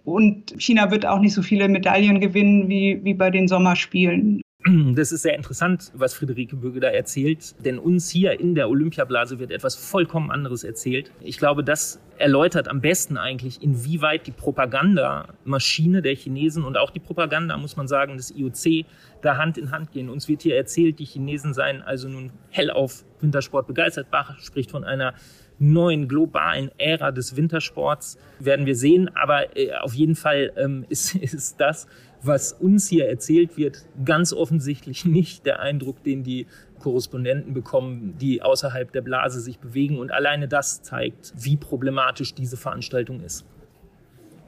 Und 0.03 0.53
China 0.57 0.91
wird 0.91 1.05
auch 1.05 1.19
nicht 1.19 1.33
so 1.33 1.41
viele 1.41 1.67
Medaillen 1.67 2.19
gewinnen 2.19 2.67
wie, 2.69 2.99
wie 3.03 3.13
bei 3.13 3.31
den 3.31 3.47
Sommerspielen. 3.47 4.41
Das 4.67 5.11
ist 5.11 5.21
sehr 5.21 5.35
interessant, 5.35 5.91
was 5.93 6.15
Friederike 6.15 6.55
Böge 6.55 6.79
da 6.79 6.87
erzählt, 6.87 7.53
denn 7.63 7.77
uns 7.77 8.09
hier 8.09 8.39
in 8.39 8.55
der 8.55 8.67
Olympiablase 8.67 9.37
wird 9.37 9.51
etwas 9.51 9.75
vollkommen 9.75 10.31
anderes 10.31 10.63
erzählt. 10.63 11.11
Ich 11.21 11.37
glaube, 11.37 11.63
das 11.63 12.01
erläutert 12.17 12.67
am 12.67 12.81
besten 12.81 13.17
eigentlich, 13.17 13.61
inwieweit 13.61 14.25
die 14.25 14.31
Propagandamaschine 14.31 16.01
der 16.01 16.15
Chinesen 16.15 16.63
und 16.63 16.77
auch 16.77 16.89
die 16.89 16.99
Propaganda, 16.99 17.55
muss 17.57 17.77
man 17.77 17.87
sagen, 17.87 18.17
des 18.17 18.35
IOC 18.35 18.87
da 19.21 19.37
Hand 19.37 19.59
in 19.59 19.69
Hand 19.69 19.91
gehen. 19.91 20.09
Uns 20.09 20.27
wird 20.27 20.41
hier 20.41 20.55
erzählt, 20.55 20.97
die 20.97 21.05
Chinesen 21.05 21.53
seien 21.53 21.83
also 21.83 22.07
nun 22.07 22.31
hell 22.49 22.71
auf 22.71 23.05
Wintersport 23.21 23.67
begeistert. 23.67 24.09
Bach 24.09 24.39
spricht 24.39 24.71
von 24.71 24.83
einer 24.83 25.13
neuen 25.59 26.07
globalen 26.07 26.71
Ära 26.77 27.11
des 27.11 27.35
Wintersports, 27.35 28.17
werden 28.39 28.65
wir 28.65 28.75
sehen. 28.75 29.09
Aber 29.15 29.55
äh, 29.55 29.73
auf 29.73 29.93
jeden 29.93 30.15
Fall 30.15 30.51
ähm, 30.57 30.85
ist, 30.89 31.15
ist 31.15 31.59
das, 31.59 31.87
was 32.25 32.53
uns 32.53 32.87
hier 32.87 33.07
erzählt 33.07 33.57
wird, 33.57 33.85
ganz 34.03 34.33
offensichtlich 34.33 35.05
nicht 35.05 35.45
der 35.45 35.59
Eindruck, 35.59 36.03
den 36.03 36.23
die 36.23 36.47
Korrespondenten 36.79 37.53
bekommen, 37.53 38.15
die 38.19 38.41
außerhalb 38.41 38.91
der 38.91 39.01
Blase 39.01 39.39
sich 39.39 39.59
bewegen. 39.59 39.97
Und 39.97 40.11
alleine 40.11 40.47
das 40.47 40.81
zeigt, 40.81 41.33
wie 41.35 41.57
problematisch 41.57 42.33
diese 42.33 42.57
Veranstaltung 42.57 43.21
ist. 43.21 43.45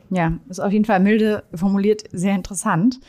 Ja, 0.10 0.38
ist 0.48 0.60
auf 0.60 0.72
jeden 0.72 0.86
Fall 0.86 1.00
milde 1.00 1.44
formuliert 1.54 2.04
sehr 2.12 2.36
interessant. 2.36 3.00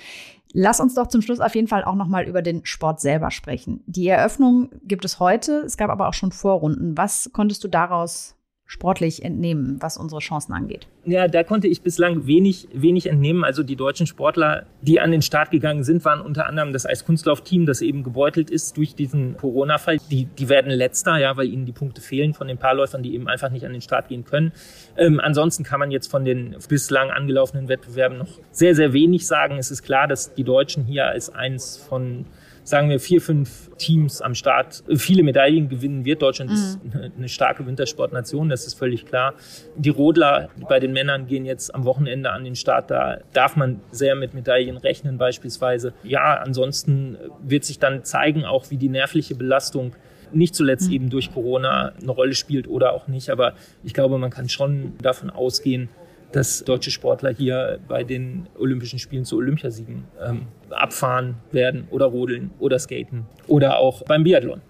Lass 0.52 0.80
uns 0.80 0.94
doch 0.94 1.08
zum 1.08 1.20
Schluss 1.20 1.40
auf 1.40 1.54
jeden 1.54 1.68
Fall 1.68 1.84
auch 1.84 1.94
noch 1.94 2.08
mal 2.08 2.26
über 2.26 2.40
den 2.40 2.64
Sport 2.64 3.00
selber 3.00 3.30
sprechen. 3.30 3.82
Die 3.86 4.08
Eröffnung 4.08 4.70
gibt 4.84 5.04
es 5.04 5.20
heute, 5.20 5.60
es 5.66 5.76
gab 5.76 5.90
aber 5.90 6.08
auch 6.08 6.14
schon 6.14 6.32
Vorrunden. 6.32 6.96
Was 6.96 7.30
konntest 7.32 7.62
du 7.64 7.68
daraus 7.68 8.37
sportlich 8.70 9.24
entnehmen, 9.24 9.78
was 9.80 9.96
unsere 9.96 10.20
Chancen 10.20 10.52
angeht? 10.52 10.86
Ja, 11.06 11.26
da 11.26 11.42
konnte 11.42 11.66
ich 11.68 11.80
bislang 11.80 12.26
wenig, 12.26 12.68
wenig 12.74 13.06
entnehmen. 13.06 13.42
Also 13.42 13.62
die 13.62 13.76
deutschen 13.76 14.06
Sportler, 14.06 14.66
die 14.82 15.00
an 15.00 15.10
den 15.10 15.22
Start 15.22 15.50
gegangen 15.50 15.84
sind, 15.84 16.04
waren 16.04 16.20
unter 16.20 16.46
anderem 16.46 16.74
das 16.74 16.84
Eiskunstlaufteam, 16.84 17.64
das 17.64 17.80
eben 17.80 18.02
gebeutelt 18.02 18.50
ist 18.50 18.76
durch 18.76 18.94
diesen 18.94 19.38
Corona-Fall. 19.38 19.96
Die, 20.10 20.26
die 20.26 20.50
werden 20.50 20.70
letzter, 20.70 21.16
ja, 21.16 21.34
weil 21.38 21.48
ihnen 21.48 21.64
die 21.64 21.72
Punkte 21.72 22.02
fehlen 22.02 22.34
von 22.34 22.46
den 22.46 22.58
Paarläufern, 22.58 23.02
die 23.02 23.14
eben 23.14 23.26
einfach 23.26 23.50
nicht 23.50 23.64
an 23.64 23.72
den 23.72 23.80
Start 23.80 24.08
gehen 24.08 24.26
können. 24.26 24.52
Ähm, 24.98 25.18
ansonsten 25.18 25.64
kann 25.64 25.80
man 25.80 25.90
jetzt 25.90 26.10
von 26.10 26.26
den 26.26 26.54
bislang 26.68 27.10
angelaufenen 27.10 27.68
Wettbewerben 27.68 28.18
noch 28.18 28.38
sehr, 28.50 28.74
sehr 28.74 28.92
wenig 28.92 29.26
sagen. 29.26 29.56
Es 29.56 29.70
ist 29.70 29.82
klar, 29.82 30.06
dass 30.06 30.34
die 30.34 30.44
Deutschen 30.44 30.84
hier 30.84 31.06
als 31.06 31.34
eins 31.34 31.78
von 31.78 32.26
sagen 32.68 32.90
wir, 32.90 33.00
vier, 33.00 33.22
fünf 33.22 33.70
Teams 33.78 34.20
am 34.20 34.34
Start 34.34 34.84
viele 34.94 35.22
Medaillen 35.22 35.70
gewinnen 35.70 36.04
wird. 36.04 36.20
Deutschland 36.20 36.50
mhm. 36.50 36.56
ist 36.56 36.78
eine 37.16 37.28
starke 37.28 37.66
Wintersportnation, 37.66 38.50
das 38.50 38.66
ist 38.66 38.74
völlig 38.74 39.06
klar. 39.06 39.34
Die 39.76 39.88
Rodler 39.88 40.50
bei 40.68 40.78
den 40.78 40.92
Männern 40.92 41.26
gehen 41.26 41.46
jetzt 41.46 41.74
am 41.74 41.84
Wochenende 41.84 42.30
an 42.30 42.44
den 42.44 42.56
Start. 42.56 42.90
Da 42.90 43.20
darf 43.32 43.56
man 43.56 43.80
sehr 43.90 44.14
mit 44.16 44.34
Medaillen 44.34 44.76
rechnen 44.76 45.16
beispielsweise. 45.16 45.94
Ja, 46.02 46.34
ansonsten 46.34 47.16
wird 47.42 47.64
sich 47.64 47.78
dann 47.78 48.04
zeigen, 48.04 48.44
auch 48.44 48.70
wie 48.70 48.76
die 48.76 48.90
nervliche 48.90 49.34
Belastung 49.34 49.94
nicht 50.30 50.54
zuletzt 50.54 50.88
mhm. 50.88 50.94
eben 50.94 51.10
durch 51.10 51.32
Corona 51.32 51.92
eine 52.00 52.10
Rolle 52.10 52.34
spielt 52.34 52.68
oder 52.68 52.92
auch 52.92 53.08
nicht. 53.08 53.30
Aber 53.30 53.54
ich 53.82 53.94
glaube, 53.94 54.18
man 54.18 54.30
kann 54.30 54.50
schon 54.50 54.92
davon 55.00 55.30
ausgehen, 55.30 55.88
dass 56.32 56.64
deutsche 56.64 56.90
Sportler 56.90 57.30
hier 57.30 57.78
bei 57.88 58.04
den 58.04 58.48
Olympischen 58.58 58.98
Spielen 58.98 59.24
zu 59.24 59.36
Olympiasiegen 59.36 60.04
ähm, 60.24 60.46
abfahren 60.70 61.36
werden 61.52 61.88
oder 61.90 62.06
rodeln 62.06 62.50
oder 62.58 62.78
skaten 62.78 63.26
oder 63.46 63.78
auch 63.78 64.02
beim 64.04 64.24
Biathlon. 64.24 64.60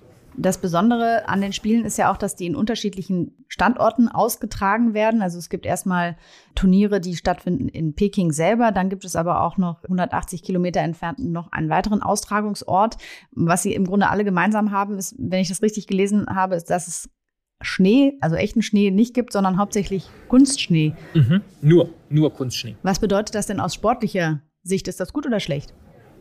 Das 0.41 0.59
Besondere 0.59 1.29
an 1.29 1.41
den 1.41 1.53
Spielen 1.53 1.85
ist 1.85 1.99
ja 1.99 2.13
auch, 2.13 2.17
dass 2.17 2.37
die 2.37 2.47
in 2.47 2.55
unterschiedlichen 2.55 3.35
Standorten 3.49 4.07
ausgetragen 4.07 4.95
werden. 4.95 5.21
Also 5.21 5.37
es 5.37 5.49
gibt 5.49 5.67
erstmal 5.67 6.17
Turniere, 6.55 7.01
die 7.01 7.17
stattfinden 7.17 7.69
in 7.69 7.97
Peking 7.97 8.31
selber. 8.31 8.71
Dann 8.71 8.89
gibt 8.89 9.05
es 9.05 9.17
aber 9.17 9.43
auch 9.43 9.57
noch 9.57 9.83
180 9.83 10.45
Kilometer 10.45 10.79
entfernt 10.79 11.19
noch 11.19 11.51
einen 11.51 11.71
weiteren 11.71 12.03
Austragungsort. 12.03 12.99
Was 13.33 13.65
sie 13.65 13.75
im 13.75 13.85
Grunde 13.85 14.11
alle 14.11 14.23
gemeinsam 14.23 14.71
haben, 14.71 14.97
ist, 14.97 15.17
wenn 15.19 15.41
ich 15.41 15.49
das 15.49 15.61
richtig 15.61 15.89
gelesen 15.89 16.27
habe, 16.33 16.55
ist, 16.55 16.71
dass 16.71 16.87
es 16.87 17.11
Schnee, 17.61 18.17
also 18.21 18.37
echten 18.37 18.63
Schnee 18.63 18.91
nicht 18.91 19.15
gibt, 19.15 19.33
sondern 19.33 19.59
hauptsächlich 19.59 20.09
Kunstschnee. 20.29 20.95
Mhm. 21.15 21.43
Nur, 21.61 21.91
nur 22.09 22.33
Kunstschnee. 22.33 22.77
Was 22.83 23.01
bedeutet 23.01 23.35
das 23.35 23.47
denn 23.47 23.61
aus 23.61 23.75
sportlicher 23.75 24.41
Sicht? 24.63 24.87
Ist 24.87 25.01
das 25.01 25.13
gut 25.13 25.27
oder 25.27 25.41
schlecht? 25.41 25.75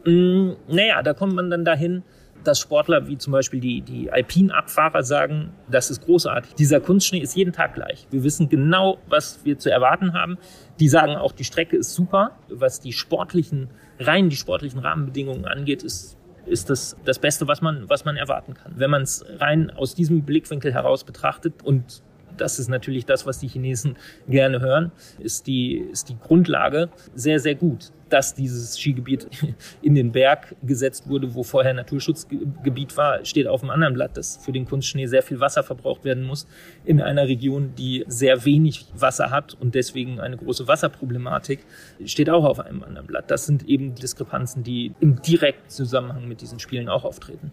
Mm, 0.05 0.51
naja, 0.67 1.03
da 1.03 1.13
kommt 1.13 1.33
man 1.33 1.49
dann 1.49 1.63
dahin, 1.63 2.03
dass 2.43 2.59
Sportler 2.59 3.07
wie 3.07 3.17
zum 3.17 3.33
Beispiel 3.33 3.59
die, 3.59 3.81
die 3.81 4.11
Alpinabfahrer 4.11 5.03
sagen, 5.03 5.51
das 5.69 5.91
ist 5.91 6.05
großartig. 6.05 6.55
Dieser 6.55 6.79
Kunstschnee 6.79 7.19
ist 7.19 7.35
jeden 7.35 7.53
Tag 7.53 7.75
gleich. 7.75 8.07
Wir 8.09 8.23
wissen 8.23 8.49
genau, 8.49 8.97
was 9.07 9.43
wir 9.43 9.59
zu 9.59 9.69
erwarten 9.69 10.13
haben. 10.13 10.37
Die 10.79 10.87
sagen 10.87 11.15
auch, 11.15 11.33
die 11.33 11.43
Strecke 11.43 11.77
ist 11.77 11.93
super. 11.93 12.37
Was 12.49 12.79
die 12.79 12.93
sportlichen, 12.93 13.69
rein 13.99 14.29
die 14.29 14.35
sportlichen 14.35 14.79
Rahmenbedingungen 14.79 15.45
angeht, 15.45 15.83
ist 15.83 16.16
ist 16.47 16.69
das 16.69 16.95
das 17.05 17.19
Beste, 17.19 17.47
was 17.47 17.61
man, 17.61 17.89
was 17.89 18.05
man 18.05 18.17
erwarten 18.17 18.53
kann. 18.53 18.73
Wenn 18.75 18.89
man 18.89 19.03
es 19.03 19.25
rein 19.39 19.69
aus 19.71 19.95
diesem 19.95 20.23
Blickwinkel 20.23 20.73
heraus 20.73 21.03
betrachtet 21.03 21.63
und 21.63 22.01
das 22.35 22.59
ist 22.59 22.67
natürlich 22.67 23.05
das, 23.05 23.25
was 23.25 23.39
die 23.39 23.47
Chinesen 23.47 23.97
gerne 24.27 24.59
hören, 24.59 24.91
ist 25.19 25.47
die, 25.47 25.77
ist 25.77 26.09
die 26.09 26.17
Grundlage 26.17 26.89
sehr, 27.15 27.39
sehr 27.39 27.55
gut 27.55 27.91
dass 28.09 28.33
dieses 28.33 28.77
Skigebiet 28.79 29.27
in 29.81 29.95
den 29.95 30.11
Berg 30.11 30.55
gesetzt 30.63 31.07
wurde, 31.07 31.33
wo 31.35 31.43
vorher 31.43 31.73
Naturschutzgebiet 31.73 32.97
war, 32.97 33.23
steht 33.25 33.47
auf 33.47 33.61
dem 33.61 33.69
anderen 33.69 33.93
Blatt, 33.93 34.17
dass 34.17 34.37
für 34.37 34.51
den 34.51 34.65
Kunstschnee 34.65 35.07
sehr 35.07 35.23
viel 35.23 35.39
Wasser 35.39 35.63
verbraucht 35.63 36.03
werden 36.03 36.23
muss 36.23 36.47
in 36.85 37.01
einer 37.01 37.27
Region, 37.27 37.73
die 37.77 38.05
sehr 38.07 38.45
wenig 38.45 38.85
Wasser 38.93 39.31
hat 39.31 39.55
und 39.59 39.75
deswegen 39.75 40.19
eine 40.19 40.37
große 40.37 40.67
Wasserproblematik, 40.67 41.59
steht 42.05 42.29
auch 42.29 42.45
auf 42.45 42.59
einem 42.59 42.83
anderen 42.83 43.07
Blatt. 43.07 43.29
Das 43.31 43.45
sind 43.45 43.67
eben 43.67 43.95
Diskrepanzen, 43.95 44.63
die 44.63 44.93
im 44.99 45.21
direkten 45.21 45.69
Zusammenhang 45.69 46.27
mit 46.27 46.41
diesen 46.41 46.59
Spielen 46.59 46.89
auch 46.89 47.03
auftreten. 47.03 47.51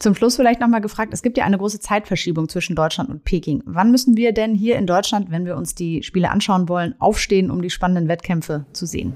Zum 0.00 0.14
Schluss 0.14 0.36
vielleicht 0.36 0.60
nochmal 0.60 0.80
gefragt, 0.80 1.12
es 1.12 1.20
gibt 1.20 1.36
ja 1.36 1.44
eine 1.44 1.58
große 1.58 1.78
Zeitverschiebung 1.78 2.48
zwischen 2.48 2.74
Deutschland 2.74 3.10
und 3.10 3.22
Peking. 3.24 3.62
Wann 3.66 3.90
müssen 3.90 4.16
wir 4.16 4.32
denn 4.32 4.54
hier 4.54 4.76
in 4.76 4.86
Deutschland, 4.86 5.30
wenn 5.30 5.44
wir 5.44 5.58
uns 5.58 5.74
die 5.74 6.02
Spiele 6.02 6.30
anschauen 6.30 6.70
wollen, 6.70 6.94
aufstehen, 6.98 7.50
um 7.50 7.60
die 7.60 7.68
spannenden 7.68 8.08
Wettkämpfe 8.08 8.64
zu 8.72 8.86
sehen? 8.86 9.12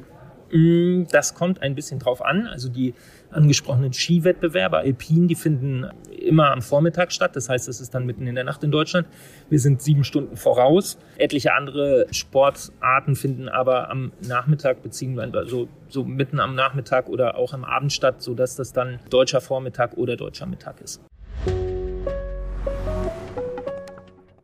Mm, 0.52 1.04
das 1.10 1.34
kommt 1.34 1.62
ein 1.62 1.74
bisschen 1.74 1.98
drauf 1.98 2.24
an. 2.24 2.46
Also 2.46 2.68
die 2.68 2.94
angesprochenen 3.30 3.92
Skiwettbewerbe, 3.92 4.78
Alpin, 4.78 5.28
die 5.28 5.34
finden 5.34 5.86
immer 6.10 6.52
am 6.52 6.62
Vormittag 6.62 7.12
statt. 7.12 7.34
Das 7.34 7.48
heißt, 7.48 7.68
es 7.68 7.80
ist 7.80 7.94
dann 7.94 8.06
mitten 8.06 8.26
in 8.26 8.34
der 8.34 8.44
Nacht 8.44 8.62
in 8.64 8.70
Deutschland. 8.70 9.06
Wir 9.50 9.58
sind 9.58 9.82
sieben 9.82 10.04
Stunden 10.04 10.36
voraus. 10.36 10.98
Etliche 11.18 11.54
andere 11.54 12.06
Sportarten 12.10 13.16
finden 13.16 13.48
aber 13.48 13.90
am 13.90 14.12
Nachmittag 14.26 14.82
beziehungsweise 14.82 15.38
also 15.38 15.68
so 15.88 16.04
mitten 16.04 16.40
am 16.40 16.54
Nachmittag 16.54 17.08
oder 17.08 17.36
auch 17.36 17.52
am 17.52 17.64
Abend 17.64 17.92
statt, 17.92 18.22
sodass 18.22 18.56
das 18.56 18.72
dann 18.72 19.00
deutscher 19.10 19.40
Vormittag 19.40 19.96
oder 19.96 20.16
deutscher 20.16 20.46
Mittag 20.46 20.80
ist. 20.80 21.00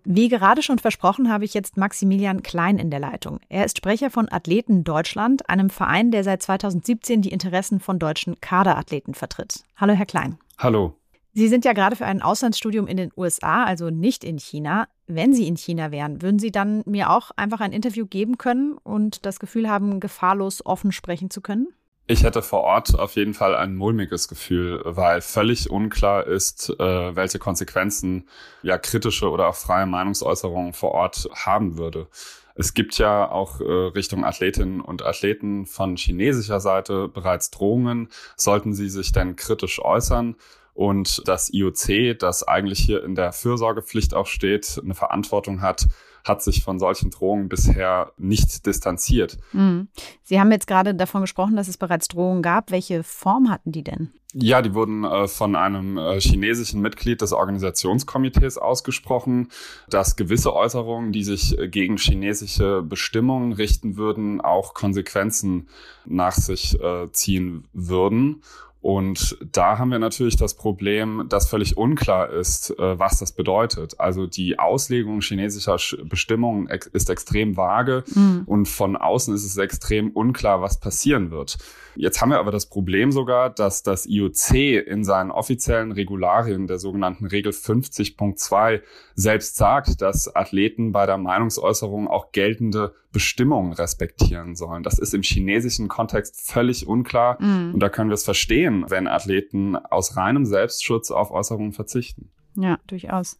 Wie 0.04 0.28
gerade 0.28 0.62
schon 0.62 0.78
versprochen, 0.78 1.30
habe 1.30 1.44
ich 1.44 1.54
jetzt 1.54 1.76
Maximilian 1.76 2.42
Klein 2.42 2.78
in 2.78 2.90
der 2.90 3.00
Leitung. 3.00 3.40
Er 3.48 3.64
ist 3.64 3.76
Sprecher 3.76 4.10
von 4.10 4.30
Athleten 4.30 4.84
Deutschland, 4.84 5.48
einem 5.48 5.70
Verein, 5.70 6.10
der 6.10 6.24
seit 6.24 6.42
2017 6.42 7.22
die 7.22 7.32
Interessen 7.32 7.80
von 7.80 7.98
deutschen 7.98 8.40
Kaderathleten 8.40 9.14
vertritt. 9.14 9.64
Hallo, 9.76 9.92
Herr 9.92 10.06
Klein. 10.06 10.38
Hallo. 10.58 10.94
Sie 11.32 11.48
sind 11.48 11.64
ja 11.64 11.72
gerade 11.72 11.94
für 11.94 12.06
ein 12.06 12.22
Auslandsstudium 12.22 12.88
in 12.88 12.96
den 12.96 13.12
USA, 13.16 13.64
also 13.64 13.90
nicht 13.90 14.24
in 14.24 14.38
China. 14.38 14.88
Wenn 15.06 15.32
Sie 15.32 15.46
in 15.46 15.56
China 15.56 15.92
wären, 15.92 16.22
würden 16.22 16.40
Sie 16.40 16.50
dann 16.50 16.82
mir 16.86 17.10
auch 17.10 17.30
einfach 17.36 17.60
ein 17.60 17.72
Interview 17.72 18.04
geben 18.06 18.36
können 18.36 18.72
und 18.72 19.24
das 19.24 19.38
Gefühl 19.38 19.68
haben, 19.68 20.00
gefahrlos 20.00 20.64
offen 20.66 20.90
sprechen 20.90 21.30
zu 21.30 21.40
können? 21.40 21.68
Ich 22.10 22.24
hätte 22.24 22.42
vor 22.42 22.62
Ort 22.62 22.98
auf 22.98 23.14
jeden 23.14 23.34
Fall 23.34 23.54
ein 23.54 23.76
mulmiges 23.76 24.26
Gefühl, 24.26 24.82
weil 24.84 25.20
völlig 25.20 25.70
unklar 25.70 26.26
ist, 26.26 26.68
äh, 26.70 27.14
welche 27.14 27.38
Konsequenzen 27.38 28.26
ja 28.64 28.78
kritische 28.78 29.30
oder 29.30 29.46
auch 29.46 29.54
freie 29.54 29.86
Meinungsäußerungen 29.86 30.72
vor 30.72 30.90
Ort 30.90 31.28
haben 31.36 31.78
würde. 31.78 32.08
Es 32.56 32.74
gibt 32.74 32.98
ja 32.98 33.30
auch 33.30 33.60
äh, 33.60 33.64
Richtung 33.64 34.24
Athletinnen 34.24 34.80
und 34.80 35.04
Athleten 35.04 35.66
von 35.66 35.96
chinesischer 35.96 36.58
Seite 36.58 37.06
bereits 37.06 37.52
Drohungen, 37.52 38.08
sollten 38.36 38.74
sie 38.74 38.88
sich 38.88 39.12
denn 39.12 39.36
kritisch 39.36 39.80
äußern. 39.80 40.34
Und 40.74 41.22
das 41.28 41.52
IOC, 41.52 42.18
das 42.18 42.42
eigentlich 42.42 42.80
hier 42.80 43.04
in 43.04 43.14
der 43.14 43.32
Fürsorgepflicht 43.32 44.14
auch 44.14 44.26
steht, 44.26 44.80
eine 44.82 44.94
Verantwortung 44.94 45.60
hat, 45.60 45.86
hat 46.24 46.42
sich 46.42 46.62
von 46.62 46.78
solchen 46.78 47.10
Drohungen 47.10 47.48
bisher 47.48 48.12
nicht 48.18 48.66
distanziert. 48.66 49.38
Mhm. 49.52 49.88
Sie 50.22 50.40
haben 50.40 50.52
jetzt 50.52 50.66
gerade 50.66 50.94
davon 50.94 51.22
gesprochen, 51.22 51.56
dass 51.56 51.68
es 51.68 51.76
bereits 51.76 52.08
Drohungen 52.08 52.42
gab. 52.42 52.70
Welche 52.70 53.02
Form 53.02 53.50
hatten 53.50 53.72
die 53.72 53.84
denn? 53.84 54.12
Ja, 54.32 54.62
die 54.62 54.74
wurden 54.74 55.02
äh, 55.02 55.26
von 55.26 55.56
einem 55.56 55.98
äh, 55.98 56.20
chinesischen 56.20 56.80
Mitglied 56.80 57.20
des 57.20 57.32
Organisationskomitees 57.32 58.58
ausgesprochen, 58.58 59.48
dass 59.88 60.14
gewisse 60.14 60.54
Äußerungen, 60.54 61.10
die 61.10 61.24
sich 61.24 61.58
äh, 61.58 61.68
gegen 61.68 61.96
chinesische 61.96 62.82
Bestimmungen 62.82 63.52
richten 63.52 63.96
würden, 63.96 64.40
auch 64.40 64.74
Konsequenzen 64.74 65.68
nach 66.04 66.34
sich 66.34 66.80
äh, 66.80 67.10
ziehen 67.10 67.66
würden. 67.72 68.42
Und 68.82 69.36
da 69.52 69.78
haben 69.78 69.90
wir 69.90 69.98
natürlich 69.98 70.36
das 70.36 70.54
Problem, 70.54 71.26
dass 71.28 71.48
völlig 71.48 71.76
unklar 71.76 72.30
ist, 72.30 72.70
äh, 72.70 72.98
was 72.98 73.18
das 73.18 73.32
bedeutet. 73.32 74.00
Also 74.00 74.26
die 74.26 74.58
Auslegung 74.58 75.20
chinesischer 75.20 75.76
Bestimmungen 76.04 76.66
ist 76.66 77.10
extrem 77.10 77.58
vage 77.58 78.04
mhm. 78.14 78.44
und 78.46 78.66
von 78.66 78.96
außen 78.96 79.34
ist 79.34 79.44
es 79.44 79.58
extrem 79.58 80.10
unklar, 80.10 80.62
was 80.62 80.80
passieren 80.80 81.30
wird. 81.30 81.58
Jetzt 81.96 82.20
haben 82.20 82.30
wir 82.30 82.38
aber 82.38 82.50
das 82.50 82.66
Problem 82.66 83.12
sogar, 83.12 83.50
dass 83.50 83.82
das 83.82 84.06
IOC 84.06 84.54
in 84.86 85.04
seinen 85.04 85.30
offiziellen 85.30 85.92
Regularien 85.92 86.66
der 86.66 86.78
sogenannten 86.78 87.26
Regel 87.26 87.52
50.2 87.52 88.80
selbst 89.14 89.56
sagt, 89.56 90.00
dass 90.00 90.34
Athleten 90.34 90.92
bei 90.92 91.06
der 91.06 91.18
Meinungsäußerung 91.18 92.08
auch 92.08 92.32
geltende 92.32 92.94
Bestimmungen 93.12 93.72
respektieren 93.72 94.54
sollen. 94.54 94.82
Das 94.82 94.98
ist 94.98 95.14
im 95.14 95.22
chinesischen 95.22 95.88
Kontext 95.88 96.40
völlig 96.40 96.86
unklar 96.86 97.40
mhm. 97.42 97.74
und 97.74 97.80
da 97.80 97.88
können 97.88 98.10
wir 98.10 98.14
es 98.14 98.24
verstehen, 98.24 98.84
wenn 98.88 99.08
Athleten 99.08 99.76
aus 99.76 100.16
reinem 100.16 100.44
Selbstschutz 100.46 101.10
auf 101.10 101.30
Äußerungen 101.30 101.72
verzichten. 101.72 102.30
Ja, 102.56 102.78
durchaus. 102.86 103.38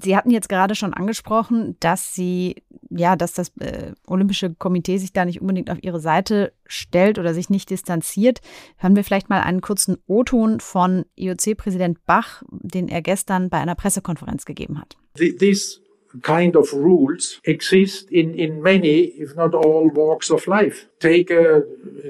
Sie 0.00 0.16
hatten 0.16 0.30
jetzt 0.30 0.48
gerade 0.48 0.74
schon 0.74 0.94
angesprochen, 0.94 1.76
dass 1.80 2.14
Sie, 2.14 2.62
ja, 2.98 3.16
dass 3.16 3.32
das 3.32 3.52
äh, 3.60 3.92
Olympische 4.06 4.54
Komitee 4.54 4.98
sich 4.98 5.12
da 5.12 5.24
nicht 5.24 5.40
unbedingt 5.40 5.70
auf 5.70 5.78
Ihre 5.82 6.00
Seite 6.00 6.52
stellt 6.66 7.18
oder 7.18 7.34
sich 7.34 7.50
nicht 7.50 7.70
distanziert. 7.70 8.40
Hören 8.76 8.96
wir 8.96 9.04
vielleicht 9.04 9.30
mal 9.30 9.40
einen 9.40 9.60
kurzen 9.60 9.96
O-Ton 10.06 10.60
von 10.60 11.04
IOC-Präsident 11.16 12.04
Bach, 12.06 12.42
den 12.50 12.88
er 12.88 13.02
gestern 13.02 13.48
bei 13.48 13.58
einer 13.58 13.74
Pressekonferenz 13.74 14.44
gegeben 14.44 14.80
hat. 14.80 14.96
This 15.16 15.80
kind 16.22 16.56
of 16.56 16.72
rules 16.72 17.40
exist 17.44 18.10
in, 18.10 18.34
in 18.34 18.60
many, 18.62 19.12
if 19.18 19.34
not 19.36 19.54
all, 19.54 19.90
walks 19.94 20.30
of 20.30 20.46
life. 20.46 20.86
Take 21.00 21.30
a, 21.30 21.62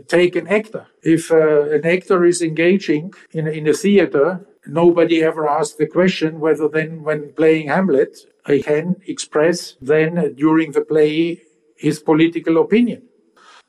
take 0.07 0.37
an 0.37 0.47
actor. 0.47 0.87
If 1.02 1.30
uh, 1.30 1.71
an 1.73 1.85
actor 1.85 2.25
is 2.25 2.40
engaging 2.40 3.14
in, 3.33 3.47
in 3.47 3.66
a 3.68 3.73
theater 3.73 4.47
nobody 4.68 5.22
ever 5.22 5.48
asked 5.48 5.78
the 5.78 5.87
question 5.87 6.40
whether 6.40 6.68
then 6.68 7.02
when 7.02 7.32
playing 7.32 7.68
Hamlet, 7.68 8.18
he 8.46 8.62
can 8.62 8.96
express 9.06 9.76
then 9.80 10.34
during 10.34 10.72
the 10.72 10.82
play 10.82 11.42
his 11.76 11.98
political 12.00 12.58
opinion. 12.58 13.02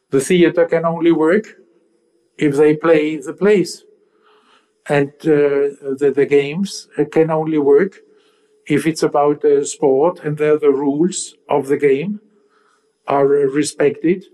The 0.09 0.19
theater 0.19 0.65
can 0.65 0.85
only 0.85 1.11
work 1.11 1.45
if 2.37 2.55
they 2.55 2.75
play 2.75 3.17
the 3.17 3.33
plays. 3.33 3.85
And 4.87 5.09
uh, 5.21 5.95
the, 5.99 6.11
the, 6.15 6.25
games 6.25 6.87
can 7.11 7.29
only 7.29 7.59
work 7.59 7.99
if 8.65 8.87
it's 8.87 9.03
about 9.03 9.45
uh, 9.45 9.63
sport 9.63 10.21
and 10.23 10.37
there 10.37 10.57
the 10.57 10.71
rules 10.71 11.35
of 11.47 11.67
the 11.67 11.77
game 11.77 12.21
are 13.07 13.27
respected. 13.27 14.25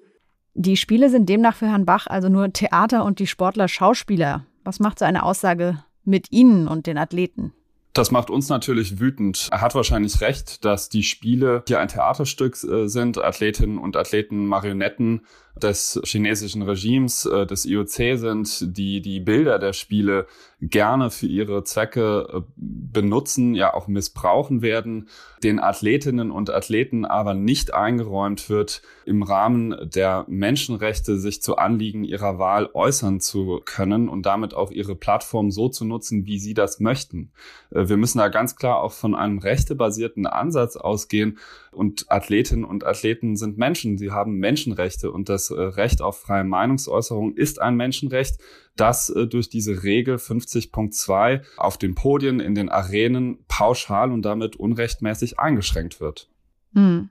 Die 0.54 0.78
Spiele 0.78 1.10
sind 1.10 1.28
demnach 1.28 1.58
für 1.58 1.68
Herrn 1.68 1.86
Bach 1.86 2.08
also 2.08 2.30
nur 2.30 2.54
Theater 2.54 3.04
und 3.04 3.20
die 3.20 3.28
Sportler 3.28 3.68
Schauspieler. 3.68 4.46
Was 4.64 4.80
macht 4.80 5.00
so 5.00 5.06
eine 5.06 5.24
Aussage 5.24 5.84
mit 6.06 6.32
Ihnen 6.32 6.68
und 6.68 6.88
den 6.88 6.98
Athleten? 6.98 7.54
Das 7.96 8.12
macht 8.12 8.30
uns 8.30 8.50
natürlich 8.50 9.00
wütend. 9.00 9.48
Er 9.52 9.62
hat 9.62 9.74
wahrscheinlich 9.74 10.20
recht, 10.20 10.66
dass 10.66 10.90
die 10.90 11.04
Spiele 11.04 11.64
hier 11.66 11.80
ein 11.80 11.88
Theaterstück 11.88 12.62
äh, 12.64 12.88
sind. 12.88 13.18
Athletinnen 13.18 13.78
und 13.78 13.96
Athleten 13.96 14.48
Marionetten 14.48 15.22
des 15.62 16.00
chinesischen 16.04 16.62
Regimes, 16.64 17.26
äh, 17.26 17.46
des 17.46 17.66
IOC 17.66 18.18
sind, 18.18 18.78
die 18.78 19.02
die 19.02 19.20
Bilder 19.20 19.58
der 19.58 19.74
Spiele 19.74 20.28
gerne 20.62 21.12
für 21.12 21.28
ihre 21.28 21.64
Zwecke 21.64 22.28
äh, 22.34 22.42
benutzen, 22.56 23.56
ja 23.56 23.74
auch 23.74 23.88
missbrauchen 23.88 24.62
werden, 24.62 25.08
den 25.44 25.60
Athletinnen 25.60 26.32
und 26.32 26.50
Athleten 26.50 27.06
aber 27.06 27.34
nicht 27.34 27.74
eingeräumt 27.74 28.50
wird, 28.50 28.82
im 29.06 29.24
Rahmen 29.24 29.76
der 29.94 30.26
Menschenrechte 30.28 31.18
sich 31.18 31.42
zu 31.42 31.58
Anliegen 31.58 32.04
ihrer 32.04 32.40
Wahl 32.40 32.70
äußern 32.74 33.20
zu 33.20 33.62
können 33.64 34.10
und 34.10 34.26
damit 34.26 34.54
auch 34.54 34.72
ihre 34.72 34.96
Plattform 34.96 35.52
so 35.52 35.70
zu 35.70 35.86
nutzen, 35.86 36.26
wie 36.26 36.40
sie 36.40 36.54
das 36.54 36.80
möchten. 36.80 37.32
Äh, 37.72 37.88
wir 37.88 37.98
müssen 37.98 38.18
da 38.18 38.28
ganz 38.28 38.56
klar 38.56 38.82
auch 38.82 38.92
von 38.92 39.16
einem 39.16 39.38
rechtebasierten 39.38 40.26
Ansatz 40.28 40.76
ausgehen 40.76 41.38
und 41.76 42.12
Athletinnen 42.12 42.64
und 42.64 42.86
Athleten 42.86 43.36
sind 43.36 43.58
Menschen, 43.58 43.98
sie 43.98 44.12
haben 44.12 44.38
Menschenrechte 44.38 45.12
und 45.12 45.30
das 45.30 45.52
äh, 45.52 45.60
Recht 45.60 46.02
auf 46.02 46.20
freie 46.20 46.44
Meinungsäußerung 46.44 47.36
ist 47.36 47.62
ein 47.62 47.76
Menschenrecht, 47.76 48.40
das 48.76 49.10
äh, 49.10 49.28
durch 49.28 49.50
diese 49.50 49.84
Regel 49.84 50.16
50.2 50.16 51.42
auf 51.58 51.78
den 51.78 51.96
Podien, 51.96 52.40
in 52.40 52.56
den 52.56 52.70
Arenen 52.70 53.46
pauschal 53.48 54.12
und 54.12 54.24
damit 54.24 54.56
unrechtmäßig 54.56 55.40
eingeschränkt 55.40 56.00
wird. 56.00 56.30
Hm. 56.74 57.10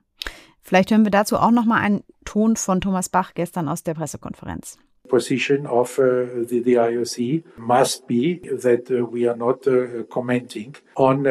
Vielleicht 0.61 0.89
hören 0.89 1.03
wir 1.03 1.11
dazu 1.11 1.37
auch 1.37 1.51
noch 1.51 1.65
mal 1.65 1.79
einen 1.79 2.03
Ton 2.25 2.55
von 2.55 2.81
Thomas 2.81 3.09
Bach 3.09 3.33
gestern 3.35 3.69
aus 3.69 3.83
der 3.83 3.93
Pressekonferenz. 3.93 4.79
Position 5.05 5.65
of 5.65 5.97
uh, 5.99 6.03
the, 6.49 6.61
the, 6.63 6.73
IOC 6.73 7.43
must 7.57 8.07
be 8.07 8.39
that 8.65 8.91
uh, 8.91 9.05
we 9.05 9.27
are 9.27 9.35
not 9.35 9.67
uh, 9.67 10.03
commenting 10.03 10.75
on 10.95 11.23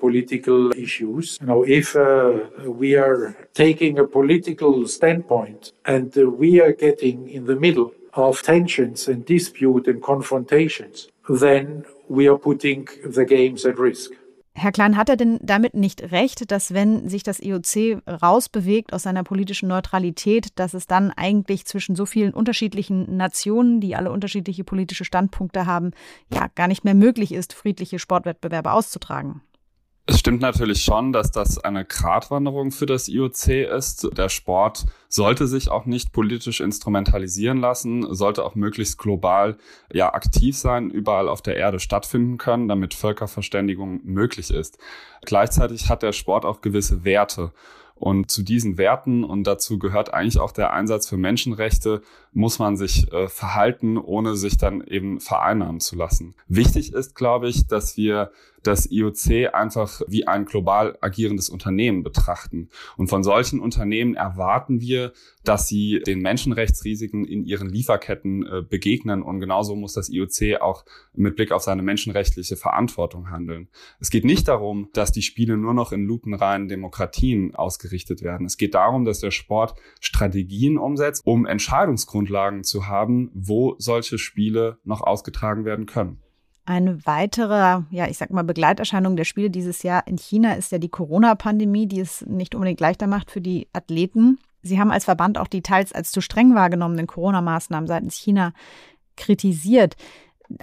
political 0.00 0.72
issues. 0.72 1.38
You 1.40 1.46
know, 1.46 1.62
if 1.64 1.94
we 2.64 2.94
are 2.96 3.36
taking 3.54 3.98
a 3.98 4.06
political 4.06 4.86
standpoint 4.86 5.72
and 5.84 6.14
we 6.14 6.60
are 6.60 6.72
getting 6.72 7.28
in 7.28 7.46
the 7.46 7.56
middle 7.56 7.92
of 8.14 8.42
tensions 8.42 9.08
and 9.08 9.24
dispute 9.24 9.86
and 9.86 10.02
confrontations, 10.02 11.08
then 11.28 11.84
we 12.08 12.26
are 12.28 12.38
putting 12.38 12.88
the 13.04 13.24
games 13.24 13.64
at 13.64 13.78
risk. 13.78 14.12
Herr 14.58 14.72
Klein, 14.72 14.96
hat 14.96 15.08
er 15.08 15.16
denn 15.16 15.38
damit 15.40 15.74
nicht 15.74 16.10
recht, 16.10 16.50
dass 16.50 16.74
wenn 16.74 17.08
sich 17.08 17.22
das 17.22 17.38
IOC 17.38 18.02
rausbewegt 18.08 18.92
aus 18.92 19.04
seiner 19.04 19.22
politischen 19.22 19.68
Neutralität, 19.68 20.58
dass 20.58 20.74
es 20.74 20.88
dann 20.88 21.12
eigentlich 21.12 21.64
zwischen 21.64 21.94
so 21.94 22.06
vielen 22.06 22.34
unterschiedlichen 22.34 23.16
Nationen, 23.16 23.80
die 23.80 23.94
alle 23.94 24.10
unterschiedliche 24.10 24.64
politische 24.64 25.04
Standpunkte 25.04 25.66
haben, 25.66 25.92
ja 26.32 26.48
gar 26.56 26.66
nicht 26.66 26.84
mehr 26.84 26.94
möglich 26.94 27.32
ist, 27.32 27.52
friedliche 27.52 28.00
Sportwettbewerbe 28.00 28.72
auszutragen? 28.72 29.42
Es 30.10 30.20
stimmt 30.20 30.40
natürlich 30.40 30.82
schon, 30.82 31.12
dass 31.12 31.32
das 31.32 31.58
eine 31.58 31.84
Gratwanderung 31.84 32.70
für 32.70 32.86
das 32.86 33.08
IOC 33.08 33.48
ist. 33.48 34.08
Der 34.16 34.30
Sport 34.30 34.86
sollte 35.10 35.46
sich 35.46 35.70
auch 35.70 35.84
nicht 35.84 36.12
politisch 36.12 36.60
instrumentalisieren 36.62 37.58
lassen, 37.58 38.14
sollte 38.14 38.42
auch 38.42 38.54
möglichst 38.54 38.96
global 38.96 39.58
ja 39.92 40.14
aktiv 40.14 40.56
sein, 40.56 40.88
überall 40.88 41.28
auf 41.28 41.42
der 41.42 41.56
Erde 41.56 41.78
stattfinden 41.78 42.38
können, 42.38 42.68
damit 42.68 42.94
Völkerverständigung 42.94 44.00
möglich 44.02 44.50
ist. 44.50 44.78
Gleichzeitig 45.26 45.90
hat 45.90 46.02
der 46.02 46.12
Sport 46.12 46.46
auch 46.46 46.62
gewisse 46.62 47.04
Werte. 47.04 47.52
Und 47.94 48.30
zu 48.30 48.42
diesen 48.42 48.78
Werten, 48.78 49.24
und 49.24 49.44
dazu 49.44 49.78
gehört 49.78 50.14
eigentlich 50.14 50.38
auch 50.38 50.52
der 50.52 50.72
Einsatz 50.72 51.06
für 51.06 51.18
Menschenrechte, 51.18 52.00
muss 52.32 52.58
man 52.58 52.76
sich 52.76 53.12
äh, 53.12 53.28
verhalten, 53.28 53.96
ohne 53.96 54.36
sich 54.36 54.56
dann 54.56 54.82
eben 54.86 55.20
vereinnahmen 55.20 55.80
zu 55.80 55.96
lassen. 55.96 56.34
Wichtig 56.46 56.92
ist, 56.92 57.14
glaube 57.14 57.48
ich, 57.48 57.66
dass 57.66 57.96
wir 57.96 58.30
das 58.62 58.90
IOC 58.90 59.54
einfach 59.54 60.02
wie 60.08 60.26
ein 60.26 60.44
global 60.44 60.98
agierendes 61.00 61.48
Unternehmen 61.48 62.02
betrachten. 62.02 62.68
Und 62.96 63.08
von 63.08 63.22
solchen 63.22 63.60
Unternehmen 63.60 64.14
erwarten 64.14 64.80
wir, 64.80 65.12
dass 65.44 65.66
sie 65.66 66.02
den 66.06 66.20
Menschenrechtsrisiken 66.20 67.24
in 67.24 67.44
ihren 67.44 67.68
Lieferketten 67.68 68.46
äh, 68.46 68.62
begegnen. 68.62 69.22
Und 69.22 69.40
genauso 69.40 69.76
muss 69.76 69.94
das 69.94 70.10
IOC 70.10 70.60
auch 70.60 70.84
mit 71.14 71.36
Blick 71.36 71.52
auf 71.52 71.62
seine 71.62 71.82
menschenrechtliche 71.82 72.56
Verantwortung 72.56 73.30
handeln. 73.30 73.68
Es 74.00 74.10
geht 74.10 74.24
nicht 74.24 74.48
darum, 74.48 74.88
dass 74.92 75.12
die 75.12 75.22
Spiele 75.22 75.56
nur 75.56 75.74
noch 75.74 75.92
in 75.92 76.04
lupenreinen 76.04 76.68
Demokratien 76.68 77.54
ausgerichtet 77.54 78.22
werden. 78.22 78.46
Es 78.46 78.56
geht 78.56 78.74
darum, 78.74 79.04
dass 79.04 79.20
der 79.20 79.30
Sport 79.30 79.74
Strategien 80.00 80.78
umsetzt, 80.78 81.22
um 81.24 81.46
Entscheidungsgrundlagen 81.46 82.17
zu 82.64 82.86
haben, 82.86 83.30
wo 83.34 83.74
solche 83.78 84.18
Spiele 84.18 84.78
noch 84.84 85.00
ausgetragen 85.00 85.64
werden 85.64 85.86
können. 85.86 86.20
Eine 86.64 87.06
weitere, 87.06 87.82
ja, 87.90 88.08
ich 88.08 88.18
sag 88.18 88.30
mal, 88.30 88.44
Begleiterscheinung 88.44 89.16
der 89.16 89.24
Spiele 89.24 89.48
dieses 89.48 89.82
Jahr 89.82 90.06
in 90.06 90.18
China 90.18 90.52
ist 90.52 90.70
ja 90.70 90.78
die 90.78 90.90
Corona-Pandemie, 90.90 91.86
die 91.86 92.00
es 92.00 92.26
nicht 92.26 92.54
unbedingt 92.54 92.80
leichter 92.80 93.06
macht 93.06 93.30
für 93.30 93.40
die 93.40 93.68
Athleten. 93.72 94.38
Sie 94.62 94.78
haben 94.78 94.90
als 94.90 95.06
Verband 95.06 95.38
auch 95.38 95.46
die 95.46 95.62
teils 95.62 95.92
als 95.92 96.12
zu 96.12 96.20
streng 96.20 96.54
wahrgenommenen 96.54 97.06
Corona-Maßnahmen 97.06 97.86
seitens 97.86 98.16
China 98.16 98.52
kritisiert. 99.16 99.96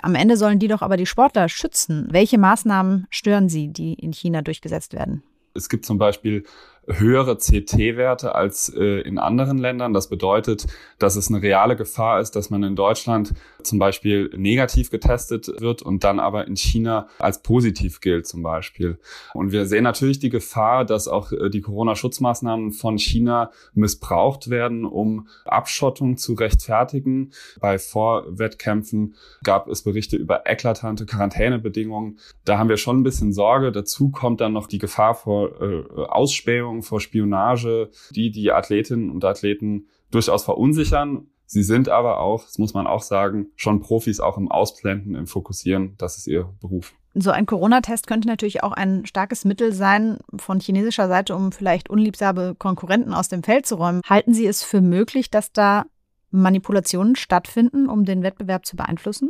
Am 0.01 0.15
Ende 0.15 0.37
sollen 0.37 0.59
die 0.59 0.67
doch 0.67 0.81
aber 0.81 0.97
die 0.97 1.07
Sportler 1.07 1.49
schützen. 1.49 2.07
Welche 2.11 2.37
Maßnahmen 2.37 3.07
stören 3.09 3.49
Sie, 3.49 3.69
die 3.69 3.93
in 3.93 4.13
China 4.13 4.41
durchgesetzt 4.43 4.93
werden? 4.93 5.23
Es 5.55 5.69
gibt 5.69 5.85
zum 5.85 5.97
Beispiel 5.97 6.43
höhere 6.87 7.37
CT-Werte 7.37 8.35
als 8.35 8.69
äh, 8.69 9.01
in 9.01 9.17
anderen 9.17 9.57
Ländern. 9.57 9.93
Das 9.93 10.09
bedeutet, 10.09 10.67
dass 10.99 11.15
es 11.15 11.29
eine 11.29 11.41
reale 11.41 11.75
Gefahr 11.75 12.19
ist, 12.19 12.35
dass 12.35 12.49
man 12.49 12.63
in 12.63 12.75
Deutschland 12.75 13.33
zum 13.63 13.79
Beispiel 13.79 14.29
negativ 14.35 14.91
getestet 14.91 15.49
wird 15.59 15.81
und 15.81 16.03
dann 16.03 16.19
aber 16.19 16.47
in 16.47 16.55
China 16.55 17.07
als 17.17 17.41
positiv 17.41 18.01
gilt 18.01 18.27
zum 18.27 18.43
Beispiel. 18.43 18.99
Und 19.33 19.51
wir 19.51 19.65
sehen 19.65 19.83
natürlich 19.83 20.19
die 20.19 20.29
Gefahr, 20.29 20.85
dass 20.85 21.07
auch 21.07 21.31
äh, 21.31 21.49
die 21.49 21.61
Corona-Schutzmaßnahmen 21.61 22.71
von 22.71 22.97
China 22.97 23.51
missbraucht 23.73 24.49
werden, 24.49 24.85
um 24.85 25.27
Abschottung 25.45 26.17
zu 26.17 26.33
rechtfertigen. 26.33 27.31
Bei 27.59 27.79
Vorwettkämpfen 27.79 29.15
gab 29.43 29.67
es 29.67 29.81
Berichte 29.81 30.17
über 30.17 30.45
eklatante 30.45 31.05
Quarantänebedingungen. 31.05 32.19
Da 32.45 32.57
haben 32.57 32.69
wir 32.69 32.77
schon 32.77 32.99
ein 32.99 33.03
bisschen 33.03 33.33
Sorge. 33.33 33.71
Dazu 33.71 34.11
kommt 34.11 34.41
dann 34.41 34.53
noch 34.53 34.67
die 34.67 34.77
Gefahr 34.77 35.15
vor 35.15 35.61
äh, 35.61 35.83
Ausspähung 36.07 36.74
Verschwörung, 36.75 36.83
vor 36.83 37.01
Spionage, 37.01 37.89
die 38.11 38.31
die 38.31 38.51
Athletinnen 38.51 39.09
und 39.11 39.23
Athleten 39.23 39.87
durchaus 40.11 40.43
verunsichern. 40.43 41.27
Sie 41.47 41.63
sind 41.63 41.89
aber 41.89 42.19
auch, 42.19 42.43
das 42.43 42.57
muss 42.57 42.73
man 42.73 42.87
auch 42.87 43.01
sagen, 43.01 43.47
schon 43.55 43.79
Profis 43.79 44.19
auch 44.19 44.37
im 44.37 44.49
Ausblenden, 44.49 45.15
im 45.15 45.27
Fokussieren. 45.27 45.95
Das 45.97 46.17
ist 46.17 46.27
ihr 46.27 46.49
Beruf. 46.59 46.93
So 47.13 47.31
ein 47.31 47.45
Corona-Test 47.45 48.07
könnte 48.07 48.27
natürlich 48.27 48.63
auch 48.63 48.73
ein 48.73 49.05
starkes 49.05 49.45
Mittel 49.45 49.71
sein 49.71 50.17
von 50.35 50.59
chinesischer 50.59 51.07
Seite, 51.07 51.35
um 51.35 51.51
vielleicht 51.51 51.89
unliebsame 51.89 52.55
Konkurrenten 52.55 53.13
aus 53.13 53.29
dem 53.29 53.43
Feld 53.43 53.65
zu 53.65 53.75
räumen. 53.75 54.01
Halten 54.05 54.33
Sie 54.33 54.45
es 54.45 54.63
für 54.63 54.81
möglich, 54.81 55.29
dass 55.29 55.53
da 55.53 55.85
Manipulationen 56.31 57.15
stattfinden, 57.15 57.87
um 57.87 58.03
den 58.03 58.21
Wettbewerb 58.23 58.65
zu 58.65 58.75
beeinflussen? 58.75 59.29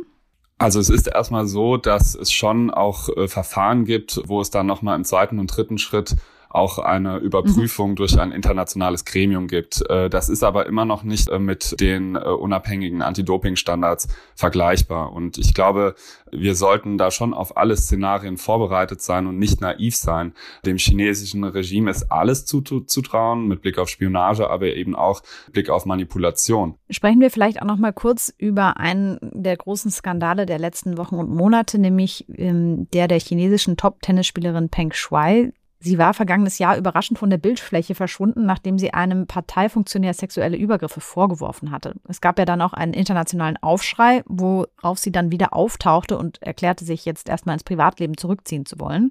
Also 0.58 0.80
es 0.80 0.88
ist 0.88 1.06
erstmal 1.06 1.46
so, 1.46 1.76
dass 1.76 2.14
es 2.14 2.32
schon 2.32 2.70
auch 2.70 3.10
äh, 3.10 3.28
Verfahren 3.28 3.84
gibt, 3.84 4.20
wo 4.24 4.40
es 4.40 4.50
dann 4.50 4.66
nochmal 4.66 4.96
im 4.96 5.04
zweiten 5.04 5.38
und 5.38 5.48
dritten 5.48 5.76
Schritt 5.76 6.16
auch 6.56 6.78
eine 6.78 7.18
Überprüfung 7.18 7.90
mhm. 7.90 7.96
durch 7.96 8.18
ein 8.18 8.32
internationales 8.32 9.04
Gremium 9.04 9.46
gibt. 9.46 9.88
Äh, 9.90 10.08
das 10.08 10.28
ist 10.28 10.42
aber 10.42 10.66
immer 10.66 10.84
noch 10.84 11.02
nicht 11.02 11.28
äh, 11.28 11.38
mit 11.38 11.80
den 11.80 12.16
äh, 12.16 12.20
unabhängigen 12.20 13.02
Anti-Doping-Standards 13.02 14.08
vergleichbar. 14.34 15.12
Und 15.12 15.38
ich 15.38 15.54
glaube, 15.54 15.94
wir 16.32 16.54
sollten 16.54 16.98
da 16.98 17.10
schon 17.10 17.34
auf 17.34 17.56
alle 17.56 17.76
Szenarien 17.76 18.36
vorbereitet 18.36 19.02
sein 19.02 19.26
und 19.26 19.38
nicht 19.38 19.60
naiv 19.60 19.96
sein. 19.96 20.32
Dem 20.64 20.78
chinesischen 20.78 21.44
Regime 21.44 21.90
ist 21.90 22.10
alles 22.10 22.46
zuzutrauen, 22.46 23.46
mit 23.46 23.62
Blick 23.62 23.78
auf 23.78 23.88
Spionage, 23.88 24.48
aber 24.48 24.66
eben 24.66 24.96
auch 24.96 25.22
Blick 25.52 25.70
auf 25.70 25.84
Manipulation. 25.86 26.74
Sprechen 26.90 27.20
wir 27.20 27.30
vielleicht 27.30 27.60
auch 27.60 27.66
noch 27.66 27.78
mal 27.78 27.92
kurz 27.92 28.32
über 28.38 28.78
einen 28.78 29.18
der 29.20 29.56
großen 29.56 29.90
Skandale 29.90 30.46
der 30.46 30.58
letzten 30.58 30.96
Wochen 30.96 31.16
und 31.16 31.30
Monate, 31.30 31.78
nämlich 31.78 32.26
ähm, 32.28 32.88
der 32.90 33.08
der 33.08 33.20
chinesischen 33.20 33.76
Top-Tennisspielerin 33.76 34.68
Peng 34.68 34.92
Shuai. 34.92 35.52
Sie 35.78 35.98
war 35.98 36.14
vergangenes 36.14 36.58
Jahr 36.58 36.78
überraschend 36.78 37.18
von 37.18 37.28
der 37.28 37.36
Bildfläche 37.36 37.94
verschwunden, 37.94 38.46
nachdem 38.46 38.78
sie 38.78 38.94
einem 38.94 39.26
Parteifunktionär 39.26 40.14
sexuelle 40.14 40.56
Übergriffe 40.56 41.00
vorgeworfen 41.00 41.70
hatte. 41.70 41.94
Es 42.08 42.20
gab 42.20 42.38
ja 42.38 42.44
dann 42.46 42.62
auch 42.62 42.72
einen 42.72 42.94
internationalen 42.94 43.58
Aufschrei, 43.58 44.22
worauf 44.26 44.98
sie 44.98 45.12
dann 45.12 45.30
wieder 45.30 45.52
auftauchte 45.52 46.16
und 46.16 46.42
erklärte 46.42 46.84
sich 46.84 47.04
jetzt 47.04 47.28
erstmal 47.28 47.54
ins 47.54 47.64
Privatleben 47.64 48.16
zurückziehen 48.16 48.64
zu 48.64 48.80
wollen. 48.80 49.10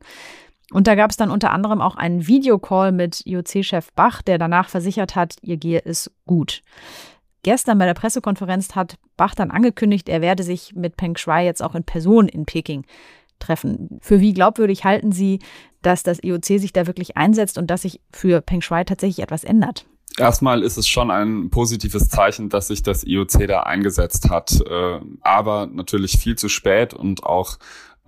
Und 0.71 0.87
da 0.87 0.95
gab 0.95 1.11
es 1.11 1.17
dann 1.17 1.29
unter 1.29 1.51
anderem 1.51 1.81
auch 1.81 1.95
einen 1.95 2.25
Videocall 2.25 2.91
mit 2.91 3.21
IOC-Chef 3.25 3.93
Bach, 3.93 4.23
der 4.23 4.39
danach 4.39 4.69
versichert 4.69 5.15
hat, 5.15 5.35
ihr 5.41 5.57
gehe 5.57 5.81
es 5.85 6.11
gut. 6.25 6.63
Gestern 7.43 7.77
bei 7.77 7.85
der 7.85 7.93
Pressekonferenz 7.93 8.73
hat 8.73 8.97
Bach 9.17 9.35
dann 9.35 9.51
angekündigt, 9.51 10.09
er 10.09 10.21
werde 10.21 10.41
sich 10.41 10.73
mit 10.73 10.97
Peng 10.97 11.15
Shuai 11.15 11.45
jetzt 11.45 11.61
auch 11.61 11.75
in 11.75 11.83
Person 11.83 12.27
in 12.27 12.47
Peking 12.47 12.85
treffen. 13.39 13.99
Für 14.01 14.19
wie 14.19 14.33
glaubwürdig 14.33 14.83
halten 14.83 15.11
Sie, 15.11 15.39
dass 15.81 16.03
das 16.03 16.23
IOC 16.23 16.45
sich 16.45 16.73
da 16.73 16.87
wirklich 16.87 17.17
einsetzt 17.17 17.57
und 17.57 17.67
dass 17.67 17.83
sich 17.83 18.01
für 18.11 18.41
Peng 18.41 18.61
Shuai 18.61 18.83
tatsächlich 18.83 19.23
etwas 19.23 19.43
ändert? 19.43 19.85
Erstmal 20.17 20.63
ist 20.63 20.77
es 20.77 20.87
schon 20.87 21.11
ein 21.11 21.49
positives 21.49 22.07
Zeichen, 22.07 22.49
dass 22.49 22.67
sich 22.67 22.83
das 22.83 23.03
IOC 23.05 23.47
da 23.47 23.63
eingesetzt 23.63 24.29
hat, 24.29 24.61
äh, 24.61 24.99
aber 25.21 25.67
natürlich 25.67 26.17
viel 26.17 26.37
zu 26.37 26.47
spät 26.47 26.93
und 26.93 27.23
auch 27.23 27.57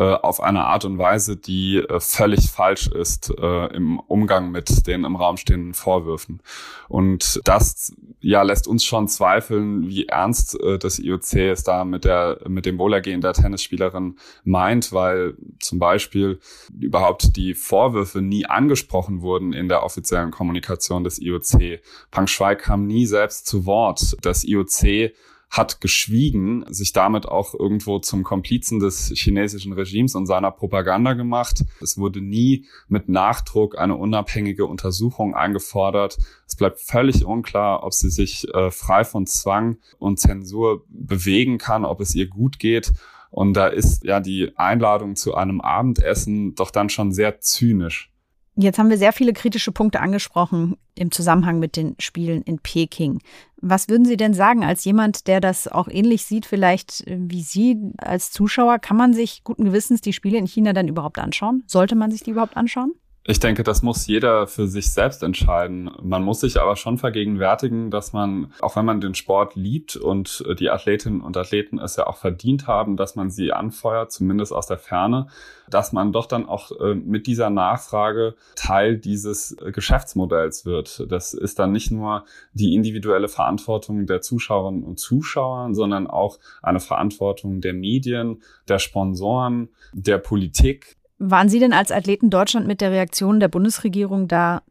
auf 0.04 0.42
eine 0.42 0.66
Art 0.66 0.86
und 0.86 0.98
Weise, 0.98 1.38
die 1.38 1.78
äh, 1.78 2.00
völlig 2.00 2.50
falsch 2.50 2.88
ist 2.88 3.34
äh, 3.38 3.66
im 3.76 4.00
Umgang 4.00 4.52
mit 4.52 4.86
den 4.88 5.04
im 5.04 5.16
Raum 5.16 5.38
stehenden 5.38 5.74
Vorwürfen. 5.74 6.42
Und 6.88 7.42
das 7.46 7.94
ja 8.20 8.44
lässt 8.44 8.68
uns 8.68 8.84
schon 8.84 9.08
zweifeln, 9.08 9.88
wie 9.88 10.08
ernst 10.08 10.60
äh, 10.62 10.78
das 10.78 11.00
IOC 11.00 11.34
es 11.36 11.64
da 11.64 11.84
mit 11.84 12.06
der 12.06 12.40
mit 12.48 12.66
dem 12.66 12.78
Wohlergehen 12.78 13.22
der 13.22 13.34
Tennisspielerin 13.34 14.18
meint, 14.44 14.94
weil 14.94 15.36
zum 15.60 15.80
Beispiel 15.80 16.40
überhaupt 16.80 17.36
die 17.36 17.54
Vorwürfe 17.54 18.22
nie 18.22 18.46
angesprochen 18.46 19.22
wurden 19.22 19.54
in 19.54 19.68
der 19.68 19.84
offiziellen 19.84 20.32
Kommunikation 20.32 21.04
des 21.04 21.20
IOC. 21.20 21.80
Pang 22.12 22.28
Shui 22.28 22.56
kam 22.56 22.86
nie 22.86 23.06
selbst 23.06 23.48
zu 23.48 23.66
Wort. 23.66 24.16
Das 24.22 24.44
IOC 24.44 25.12
hat 25.50 25.82
geschwiegen, 25.82 26.66
sich 26.68 26.94
damit 26.94 27.28
auch 27.28 27.54
irgendwo 27.54 28.00
zum 28.00 28.24
Komplizen 28.24 28.80
des 28.80 29.12
chinesischen 29.16 29.74
Regimes 29.74 30.16
und 30.16 30.26
seiner 30.26 30.52
Propaganda 30.52 31.14
gemacht. 31.14 31.64
Es 31.82 31.98
wurde 31.98 32.22
nie 32.22 32.66
mit 32.88 33.10
Nachdruck 33.10 33.78
eine 33.78 33.96
unabhängige 33.96 34.66
Untersuchung 34.66 35.36
eingefordert. 35.36 36.18
Es 36.46 36.56
bleibt 36.56 36.80
völlig 36.82 37.26
unklar, 37.26 37.84
ob 37.84 37.94
sie 37.94 38.10
sich 38.10 38.48
äh, 38.54 38.72
frei 38.72 39.04
von 39.04 39.26
Zwang 39.26 39.78
und 40.00 40.20
Zensur 40.20 40.84
bewegen 40.90 41.58
kann, 41.58 41.86
ob 41.86 42.02
es 42.02 42.14
ihr 42.14 42.28
gut 42.28 42.60
geht. 42.60 42.94
Und 43.30 43.54
da 43.54 43.68
ist 43.68 44.04
ja 44.04 44.20
die 44.20 44.58
Einladung 44.58 45.16
zu 45.16 45.36
einem 45.36 45.62
Abendessen 45.62 46.56
doch 46.56 46.72
dann 46.72 46.90
schon 46.90 47.12
sehr 47.12 47.40
zynisch. 47.40 48.12
Jetzt 48.60 48.80
haben 48.80 48.90
wir 48.90 48.98
sehr 48.98 49.14
viele 49.14 49.34
kritische 49.34 49.72
Punkte 49.72 50.00
angesprochen 50.00 50.78
im 50.96 51.12
Zusammenhang 51.12 51.60
mit 51.60 51.76
den 51.76 51.96
Spielen 52.00 52.42
in 52.42 52.58
Peking. 52.58 53.22
Was 53.62 53.88
würden 53.88 54.06
Sie 54.06 54.18
denn 54.18 54.34
sagen 54.34 54.64
als 54.64 54.84
jemand, 54.84 55.28
der 55.28 55.40
das 55.40 55.68
auch 55.68 55.88
ähnlich 55.88 56.26
sieht, 56.26 56.48
vielleicht 56.48 57.06
äh, 57.06 57.18
wie 57.20 57.44
Sie 57.44 57.78
als 57.98 58.32
Zuschauer? 58.32 58.80
Kann 58.80 58.98
man 58.98 59.14
sich 59.14 59.44
guten 59.44 59.66
Gewissens 59.66 60.02
die 60.02 60.14
Spiele 60.14 60.40
in 60.40 60.48
China 60.48 60.74
dann 60.74 60.88
überhaupt 60.88 61.20
anschauen? 61.20 61.64
Sollte 61.68 61.96
man 61.96 62.10
sich 62.10 62.24
die 62.24 62.32
überhaupt 62.32 62.58
anschauen? 62.58 62.94
Ich 63.30 63.42
denke, 63.42 63.64
das 63.64 63.82
muss 63.82 64.08
jeder 64.08 64.48
für 64.48 64.70
sich 64.70 64.94
selbst 64.94 65.22
entscheiden. 65.22 65.92
Man 66.02 66.24
muss 66.24 66.40
sich 66.40 66.62
aber 66.62 66.78
schon 66.78 66.98
vergegenwärtigen, 66.98 67.92
dass 67.92 68.14
man, 68.14 68.54
auch 68.62 68.78
wenn 68.78 68.86
man 68.86 69.02
den 69.02 69.16
Sport 69.16 69.56
liebt 69.56 69.98
und 69.98 70.46
die 70.62 70.70
Athletinnen 70.70 71.20
und 71.20 71.36
Athleten 71.36 71.78
es 71.78 71.98
ja 71.98 72.08
auch 72.08 72.16
verdient 72.16 72.68
haben, 72.68 72.96
dass 72.96 73.18
man 73.18 73.30
sie 73.30 73.52
anfeuert, 73.52 74.14
zumindest 74.14 74.54
aus 74.54 74.68
der 74.68 74.78
Ferne, 74.78 75.28
dass 75.70 75.92
man 75.92 76.14
doch 76.14 76.26
dann 76.26 76.48
auch 76.48 76.72
äh, 76.80 76.96
mit 76.96 77.28
dieser 77.28 77.50
Nachfrage 77.50 78.36
Teil 78.56 78.98
dieses 78.98 79.52
äh, 79.62 79.74
Geschäftsmodells 79.74 80.66
wird. 80.66 81.06
Das 81.12 81.34
ist 81.34 81.60
dann 81.60 81.74
nicht 81.74 81.92
nur 81.92 82.24
die 82.54 82.76
individuelle 82.76 83.28
Verantwortung 83.28 84.06
der 84.06 84.22
Zuschauerinnen 84.22 84.86
und 84.86 85.00
Zuschauer, 85.00 85.74
sondern 85.74 86.08
auch 86.08 86.40
eine 86.62 86.80
Verantwortung 86.80 87.60
der 87.60 87.74
Medien, 87.74 88.42
der 88.70 88.80
Sponsoren, 88.80 89.68
der 89.92 90.18
Politik, 90.18 90.96
waren 91.20 91.50
Sie 91.50 91.60
denn 91.60 91.74
als 91.74 91.92
Athleten 91.92 92.30
Deutschland 92.30 92.68
mit 92.68 92.82
der 92.82 92.92
Reaktion 92.92 93.40
der 93.40 93.48
Bundesregierung 93.48 94.28
da 94.28 94.62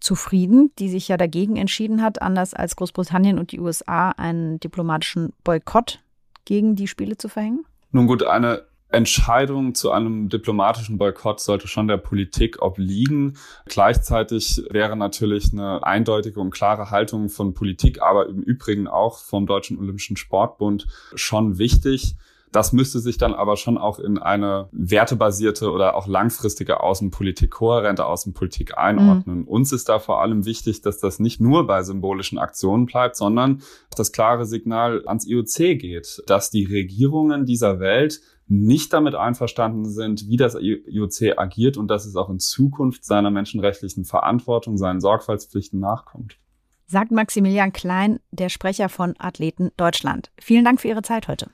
zufrieden, 0.00 0.72
die 0.78 0.88
sich 0.88 1.08
ja 1.08 1.16
dagegen 1.16 1.56
entschieden 1.56 2.02
hat, 2.02 2.20
anders 2.20 2.54
als 2.54 2.76
Großbritannien 2.76 3.38
und 3.38 3.52
die 3.52 3.60
USA 3.60 4.10
einen 4.10 4.58
diplomatischen 4.58 5.32
Boykott 5.44 6.00
gegen 6.44 6.74
die 6.74 6.88
Spiele 6.88 7.16
zu 7.16 7.28
verhängen? 7.28 7.64
Nun 7.92 8.06
gut, 8.06 8.24
eine 8.24 8.64
Entscheidung 8.88 9.74
zu 9.74 9.90
einem 9.90 10.28
diplomatischen 10.28 10.98
Boykott 10.98 11.40
sollte 11.40 11.66
schon 11.66 11.88
der 11.88 11.96
Politik 11.96 12.60
obliegen. 12.60 13.38
Gleichzeitig 13.66 14.62
wäre 14.70 14.96
natürlich 14.96 15.52
eine 15.52 15.82
eindeutige 15.82 16.40
und 16.40 16.50
klare 16.50 16.90
Haltung 16.90 17.28
von 17.30 17.54
Politik, 17.54 18.02
aber 18.02 18.28
im 18.28 18.42
Übrigen 18.42 18.88
auch 18.88 19.18
vom 19.18 19.46
Deutschen 19.46 19.78
Olympischen 19.78 20.16
Sportbund 20.16 20.86
schon 21.14 21.58
wichtig. 21.58 22.16
Das 22.52 22.74
müsste 22.74 23.00
sich 23.00 23.16
dann 23.16 23.32
aber 23.32 23.56
schon 23.56 23.78
auch 23.78 23.98
in 23.98 24.18
eine 24.18 24.68
wertebasierte 24.72 25.70
oder 25.72 25.96
auch 25.96 26.06
langfristige 26.06 26.80
Außenpolitik, 26.80 27.50
kohärente 27.50 28.04
Außenpolitik 28.04 28.76
einordnen. 28.76 29.40
Mhm. 29.40 29.48
Uns 29.48 29.72
ist 29.72 29.88
da 29.88 29.98
vor 29.98 30.20
allem 30.20 30.44
wichtig, 30.44 30.82
dass 30.82 30.98
das 30.98 31.18
nicht 31.18 31.40
nur 31.40 31.66
bei 31.66 31.82
symbolischen 31.82 32.38
Aktionen 32.38 32.84
bleibt, 32.84 33.16
sondern 33.16 33.62
das 33.96 34.12
klare 34.12 34.44
Signal 34.44 35.02
ans 35.06 35.26
IOC 35.26 35.78
geht, 35.78 36.22
dass 36.26 36.50
die 36.50 36.64
Regierungen 36.64 37.46
dieser 37.46 37.80
Welt 37.80 38.20
nicht 38.48 38.92
damit 38.92 39.14
einverstanden 39.14 39.88
sind, 39.88 40.28
wie 40.28 40.36
das 40.36 40.54
IOC 40.54 41.38
agiert 41.38 41.78
und 41.78 41.88
dass 41.88 42.04
es 42.04 42.16
auch 42.16 42.28
in 42.28 42.38
Zukunft 42.38 43.02
seiner 43.04 43.30
menschenrechtlichen 43.30 44.04
Verantwortung, 44.04 44.76
seinen 44.76 45.00
Sorgfaltspflichten 45.00 45.80
nachkommt. 45.80 46.36
Sagt 46.84 47.12
Maximilian 47.12 47.72
Klein, 47.72 48.20
der 48.30 48.50
Sprecher 48.50 48.90
von 48.90 49.14
Athleten 49.18 49.70
Deutschland. 49.78 50.30
Vielen 50.38 50.66
Dank 50.66 50.82
für 50.82 50.88
Ihre 50.88 51.00
Zeit 51.00 51.28
heute. 51.28 51.48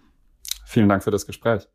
Vielen 0.70 0.90
Dank 0.90 1.02
für 1.02 1.10
das 1.10 1.26
Gespräch. 1.26 1.66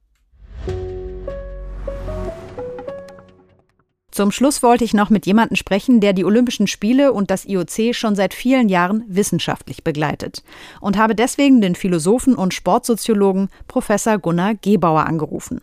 Zum 4.12 4.30
Schluss 4.30 4.62
wollte 4.62 4.84
ich 4.84 4.94
noch 4.94 5.10
mit 5.10 5.26
jemandem 5.26 5.56
sprechen, 5.56 6.00
der 6.00 6.14
die 6.14 6.24
Olympischen 6.24 6.68
Spiele 6.68 7.12
und 7.12 7.32
das 7.32 7.46
IOC 7.46 7.96
schon 7.96 8.14
seit 8.14 8.36
vielen 8.36 8.70
Jahren 8.70 9.04
wissenschaftlich 9.08 9.84
begleitet 9.84 10.44
und 10.80 10.96
habe 10.96 11.16
deswegen 11.16 11.60
den 11.60 11.74
Philosophen 11.74 12.36
und 12.36 12.54
Sportsoziologen 12.54 13.50
Professor 13.68 14.20
Gunnar 14.20 14.54
Gebauer 14.54 15.08
angerufen. 15.08 15.60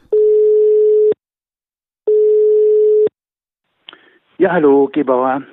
Ja, 4.38 4.51
hallo, 4.51 4.90
Gebauer. 4.93 5.45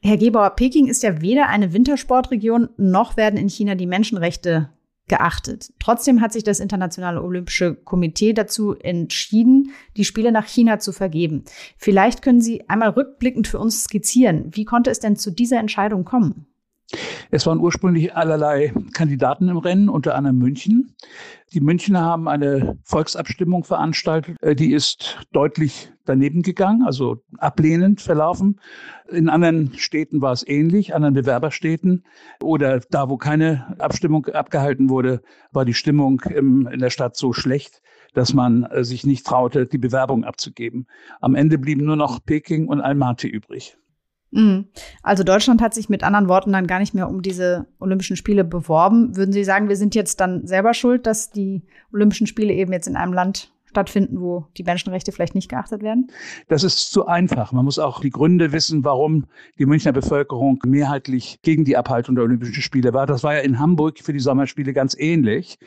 Herr 0.00 0.16
Gebauer, 0.16 0.50
Peking 0.50 0.86
ist 0.86 1.02
ja 1.02 1.20
weder 1.20 1.48
eine 1.48 1.72
Wintersportregion, 1.72 2.68
noch 2.76 3.16
werden 3.16 3.36
in 3.36 3.48
China 3.48 3.74
die 3.74 3.88
Menschenrechte 3.88 4.68
geachtet. 5.08 5.72
Trotzdem 5.78 6.20
hat 6.20 6.32
sich 6.32 6.44
das 6.44 6.60
Internationale 6.60 7.22
Olympische 7.22 7.74
Komitee 7.74 8.32
dazu 8.32 8.74
entschieden, 8.74 9.70
die 9.96 10.04
Spiele 10.04 10.32
nach 10.32 10.46
China 10.46 10.78
zu 10.78 10.92
vergeben. 10.92 11.44
Vielleicht 11.76 12.22
können 12.22 12.40
Sie 12.40 12.68
einmal 12.68 12.90
rückblickend 12.90 13.46
für 13.46 13.58
uns 13.58 13.84
skizzieren, 13.84 14.50
wie 14.52 14.64
konnte 14.64 14.90
es 14.90 15.00
denn 15.00 15.16
zu 15.16 15.30
dieser 15.30 15.58
Entscheidung 15.58 16.04
kommen? 16.04 16.46
Es 17.30 17.46
waren 17.46 17.58
ursprünglich 17.58 18.14
allerlei 18.14 18.72
Kandidaten 18.92 19.48
im 19.48 19.56
Rennen, 19.56 19.88
unter 19.88 20.14
anderem 20.14 20.38
München. 20.38 20.94
Die 21.52 21.60
Münchner 21.60 22.02
haben 22.02 22.28
eine 22.28 22.78
Volksabstimmung 22.84 23.64
veranstaltet, 23.64 24.36
äh, 24.40 24.54
die 24.54 24.72
ist 24.72 25.18
deutlich 25.32 25.90
daneben 26.08 26.42
gegangen, 26.42 26.82
also 26.84 27.22
ablehnend 27.38 28.00
verlaufen. 28.00 28.60
In 29.08 29.28
anderen 29.28 29.72
Städten 29.76 30.20
war 30.20 30.32
es 30.32 30.46
ähnlich, 30.46 30.94
anderen 30.94 31.14
Bewerberstädten 31.14 32.04
oder 32.42 32.80
da, 32.90 33.08
wo 33.08 33.16
keine 33.16 33.76
Abstimmung 33.78 34.26
abgehalten 34.26 34.90
wurde, 34.90 35.22
war 35.52 35.64
die 35.64 35.74
Stimmung 35.74 36.20
in 36.20 36.78
der 36.78 36.90
Stadt 36.90 37.16
so 37.16 37.32
schlecht, 37.32 37.82
dass 38.14 38.32
man 38.32 38.64
äh, 38.64 38.84
sich 38.84 39.04
nicht 39.04 39.26
traute, 39.26 39.66
die 39.66 39.78
Bewerbung 39.78 40.24
abzugeben. 40.24 40.86
Am 41.20 41.34
Ende 41.34 41.58
blieben 41.58 41.84
nur 41.84 41.96
noch 41.96 42.24
Peking 42.24 42.66
und 42.66 42.80
Almaty 42.80 43.28
übrig. 43.28 43.76
Mhm. 44.30 44.66
Also 45.02 45.22
Deutschland 45.22 45.62
hat 45.62 45.74
sich 45.74 45.88
mit 45.88 46.02
anderen 46.02 46.28
Worten 46.28 46.52
dann 46.52 46.66
gar 46.66 46.78
nicht 46.78 46.94
mehr 46.94 47.08
um 47.08 47.22
diese 47.22 47.66
Olympischen 47.78 48.16
Spiele 48.16 48.44
beworben. 48.44 49.16
Würden 49.16 49.32
Sie 49.32 49.44
sagen, 49.44 49.68
wir 49.68 49.76
sind 49.76 49.94
jetzt 49.94 50.20
dann 50.20 50.46
selber 50.46 50.74
schuld, 50.74 51.06
dass 51.06 51.30
die 51.30 51.62
Olympischen 51.92 52.26
Spiele 52.26 52.52
eben 52.52 52.72
jetzt 52.72 52.88
in 52.88 52.96
einem 52.96 53.12
Land 53.12 53.52
stattfinden, 53.76 54.20
wo 54.20 54.46
die 54.56 54.62
Menschenrechte 54.62 55.12
vielleicht 55.12 55.34
nicht 55.34 55.50
geachtet 55.50 55.82
werden? 55.82 56.10
Das 56.48 56.64
ist 56.64 56.90
zu 56.90 57.06
einfach. 57.06 57.52
Man 57.52 57.66
muss 57.66 57.78
auch 57.78 58.00
die 58.00 58.08
Gründe 58.08 58.52
wissen, 58.52 58.84
warum 58.84 59.26
die 59.58 59.66
Münchner 59.66 59.92
Bevölkerung 59.92 60.58
mehrheitlich 60.64 61.40
gegen 61.42 61.66
die 61.66 61.76
Abhaltung 61.76 62.14
der 62.14 62.24
Olympischen 62.24 62.62
Spiele 62.62 62.94
war. 62.94 63.06
Das 63.06 63.22
war 63.22 63.34
ja 63.34 63.40
in 63.40 63.58
Hamburg 63.58 63.98
für 63.98 64.14
die 64.14 64.18
Sommerspiele 64.18 64.72
ganz 64.72 64.96
ähnlich. 64.98 65.58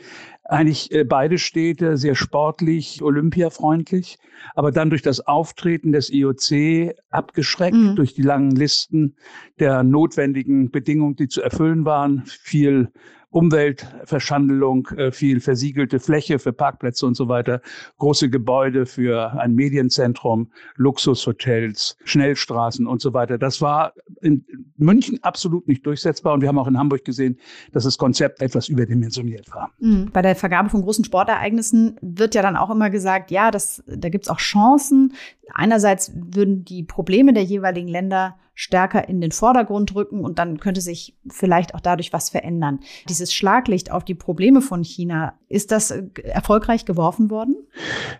Eigentlich 0.42 0.90
äh, 0.90 1.04
beide 1.04 1.38
Städte 1.38 1.96
sehr 1.96 2.16
sportlich, 2.16 3.00
olympiafreundlich, 3.00 4.18
aber 4.56 4.72
dann 4.72 4.90
durch 4.90 5.02
das 5.02 5.20
Auftreten 5.20 5.92
des 5.92 6.10
IOC 6.10 6.96
abgeschreckt, 7.10 7.76
mhm. 7.76 7.94
durch 7.94 8.14
die 8.14 8.22
langen 8.22 8.50
Listen 8.50 9.14
der 9.60 9.84
notwendigen 9.84 10.72
Bedingungen, 10.72 11.14
die 11.14 11.28
zu 11.28 11.42
erfüllen 11.42 11.84
waren, 11.84 12.24
viel 12.26 12.90
Umweltverschandelung, 13.30 14.88
äh, 14.96 15.12
viel 15.12 15.40
versiegelte 15.40 16.00
Fläche 16.00 16.38
für 16.38 16.52
Parkplätze 16.52 17.06
und 17.06 17.14
so 17.14 17.28
weiter, 17.28 17.60
große 17.98 18.28
Gebäude 18.28 18.86
für 18.86 19.32
ein 19.38 19.54
Medienzentrum, 19.54 20.50
Luxushotels, 20.76 21.96
Schnellstraßen 22.04 22.86
und 22.86 23.00
so 23.00 23.14
weiter. 23.14 23.38
Das 23.38 23.60
war 23.60 23.94
in 24.20 24.44
München 24.76 25.22
absolut 25.22 25.68
nicht 25.68 25.86
durchsetzbar 25.86 26.34
und 26.34 26.40
wir 26.40 26.48
haben 26.48 26.58
auch 26.58 26.66
in 26.66 26.78
Hamburg 26.78 27.04
gesehen, 27.04 27.38
dass 27.72 27.84
das 27.84 27.98
Konzept 27.98 28.42
etwas 28.42 28.68
überdimensioniert 28.68 29.50
war. 29.54 29.70
Mhm. 29.78 30.10
Bei 30.12 30.22
der 30.22 30.34
Vergabe 30.34 30.68
von 30.68 30.82
großen 30.82 31.04
Sportereignissen 31.04 31.96
wird 32.02 32.34
ja 32.34 32.42
dann 32.42 32.56
auch 32.56 32.70
immer 32.70 32.90
gesagt, 32.90 33.30
ja, 33.30 33.50
das, 33.50 33.82
da 33.86 34.08
gibt's 34.08 34.28
auch 34.28 34.38
Chancen. 34.38 35.14
Einerseits 35.52 36.12
würden 36.14 36.64
die 36.64 36.82
Probleme 36.82 37.32
der 37.32 37.44
jeweiligen 37.44 37.88
Länder 37.88 38.36
stärker 38.54 39.08
in 39.08 39.20
den 39.20 39.32
Vordergrund 39.32 39.94
rücken 39.94 40.24
und 40.24 40.38
dann 40.38 40.60
könnte 40.60 40.80
sich 40.80 41.16
vielleicht 41.28 41.74
auch 41.74 41.80
dadurch 41.80 42.12
was 42.12 42.30
verändern. 42.30 42.80
Dieses 43.08 43.32
Schlaglicht 43.32 43.90
auf 43.90 44.04
die 44.04 44.14
Probleme 44.14 44.60
von 44.60 44.84
China, 44.84 45.38
ist 45.48 45.72
das 45.72 45.90
äh, 45.90 46.04
erfolgreich 46.24 46.84
geworfen 46.84 47.30
worden? 47.30 47.56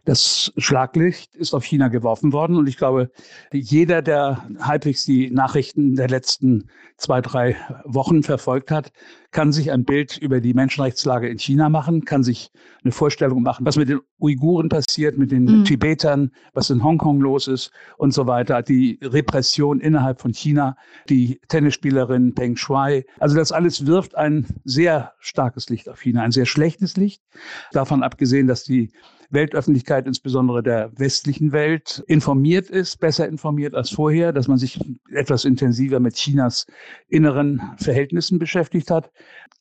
Das 0.04 0.52
Schlaglicht 0.56 1.34
ist 1.36 1.54
auf 1.54 1.64
China 1.64 1.88
geworfen 1.88 2.32
worden 2.32 2.56
und 2.56 2.68
ich 2.68 2.76
glaube, 2.76 3.10
jeder, 3.52 4.02
der 4.02 4.48
halbwegs 4.60 5.04
die 5.04 5.30
Nachrichten 5.30 5.94
der 5.94 6.08
letzten 6.08 6.68
zwei, 7.00 7.20
drei 7.20 7.56
Wochen 7.84 8.22
verfolgt 8.22 8.70
hat, 8.70 8.92
kann 9.30 9.52
sich 9.52 9.72
ein 9.72 9.84
Bild 9.84 10.18
über 10.18 10.40
die 10.40 10.54
Menschenrechtslage 10.54 11.28
in 11.28 11.38
China 11.38 11.68
machen, 11.68 12.04
kann 12.04 12.22
sich 12.22 12.50
eine 12.84 12.92
Vorstellung 12.92 13.42
machen, 13.42 13.64
was 13.64 13.76
mit 13.76 13.88
den 13.88 14.00
Uiguren 14.20 14.68
passiert, 14.68 15.16
mit 15.16 15.32
den 15.32 15.44
mhm. 15.44 15.64
Tibetern, 15.64 16.30
was 16.52 16.68
in 16.68 16.84
Hongkong 16.84 17.20
los 17.20 17.48
ist 17.48 17.70
und 17.96 18.12
so 18.12 18.26
weiter, 18.26 18.62
die 18.62 18.98
Repression 19.02 19.80
innerhalb 19.80 20.20
von 20.20 20.34
China, 20.34 20.76
die 21.08 21.40
Tennisspielerin 21.48 22.34
Peng 22.34 22.56
Shuai. 22.56 23.06
Also 23.18 23.36
das 23.36 23.50
alles 23.50 23.86
wirft 23.86 24.16
ein 24.16 24.46
sehr 24.64 25.12
starkes 25.20 25.70
Licht 25.70 25.88
auf 25.88 26.00
China, 26.00 26.22
ein 26.22 26.32
sehr 26.32 26.46
schlechtes 26.46 26.96
Licht. 26.96 27.22
Davon 27.72 28.02
abgesehen, 28.02 28.46
dass 28.46 28.64
die 28.64 28.90
Weltöffentlichkeit, 29.30 30.06
insbesondere 30.06 30.62
der 30.62 30.90
westlichen 30.98 31.52
Welt, 31.52 32.02
informiert 32.06 32.68
ist, 32.68 32.98
besser 32.98 33.28
informiert 33.28 33.74
als 33.74 33.90
vorher, 33.90 34.32
dass 34.32 34.48
man 34.48 34.58
sich 34.58 34.80
etwas 35.12 35.44
intensiver 35.44 36.00
mit 36.00 36.16
Chinas 36.16 36.66
inneren 37.08 37.62
Verhältnissen 37.76 38.38
beschäftigt 38.38 38.90
hat. 38.90 39.10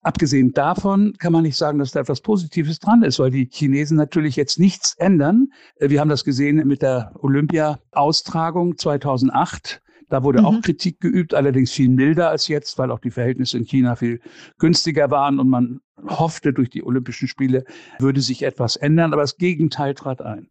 Abgesehen 0.02 0.54
davon 0.54 1.14
kann 1.20 1.34
man 1.34 1.44
nicht 1.44 1.58
sagen, 1.58 1.80
dass 1.80 1.92
da 1.92 2.00
etwas 2.00 2.22
Positives 2.22 2.80
dran 2.80 3.04
ist, 3.04 3.20
weil 3.20 3.32
die 3.32 3.50
Chinesen 3.52 3.98
natürlich 3.98 4.36
jetzt 4.36 4.60
nichts 4.60 4.96
ändern. 4.96 5.52
Wir 5.78 6.00
haben 6.00 6.10
das 6.10 6.24
gesehen 6.24 6.66
mit 6.68 6.82
der 6.82 7.14
Olympia-Austragung 7.20 8.78
2008. 8.78 9.82
Da 10.10 10.24
wurde 10.24 10.40
mhm. 10.40 10.46
auch 10.46 10.62
Kritik 10.62 11.00
geübt, 11.00 11.34
allerdings 11.34 11.72
viel 11.72 11.90
milder 11.90 12.30
als 12.30 12.48
jetzt, 12.48 12.78
weil 12.78 12.92
auch 12.92 13.00
die 13.00 13.12
Verhältnisse 13.12 13.58
in 13.58 13.66
China 13.66 13.96
viel 13.96 14.20
günstiger 14.58 15.12
waren 15.12 15.40
und 15.40 15.50
man 15.50 15.80
hoffte, 16.08 16.54
durch 16.54 16.70
die 16.70 16.84
Olympischen 16.84 17.28
Spiele 17.28 17.64
würde 18.00 18.22
sich 18.22 18.44
etwas 18.44 18.76
ändern. 18.76 19.14
Aber 19.14 19.22
das 19.22 19.38
Gegenteil 19.38 19.94
trat 19.94 20.22
ein. 20.22 20.50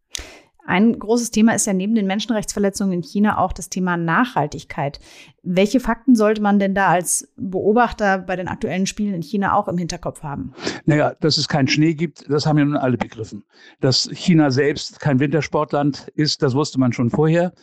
Ein 0.65 0.99
großes 0.99 1.31
Thema 1.31 1.55
ist 1.55 1.65
ja 1.65 1.73
neben 1.73 1.95
den 1.95 2.05
Menschenrechtsverletzungen 2.05 2.93
in 2.93 3.01
China 3.01 3.39
auch 3.39 3.53
das 3.53 3.69
Thema 3.69 3.97
Nachhaltigkeit. 3.97 4.99
Welche 5.43 5.79
Fakten 5.79 6.15
sollte 6.15 6.41
man 6.41 6.59
denn 6.59 6.75
da 6.75 6.87
als 6.87 7.27
Beobachter 7.37 8.17
bei 8.17 8.35
den 8.35 8.47
aktuellen 8.47 8.85
Spielen 8.85 9.13
in 9.13 9.21
China 9.21 9.53
auch 9.55 9.67
im 9.67 9.77
Hinterkopf 9.77 10.21
haben? 10.21 10.53
Naja, 10.85 11.13
dass 11.21 11.37
es 11.37 11.47
keinen 11.47 11.67
Schnee 11.67 11.93
gibt, 11.93 12.29
das 12.29 12.45
haben 12.45 12.57
ja 12.57 12.65
nun 12.65 12.75
alle 12.75 12.97
begriffen. 12.97 13.43
Dass 13.79 14.09
China 14.11 14.51
selbst 14.51 14.99
kein 14.99 15.19
Wintersportland 15.19 16.11
ist, 16.15 16.43
das 16.43 16.55
wusste 16.55 16.79
man 16.79 16.91
schon 16.91 17.09
vorher. 17.09 17.53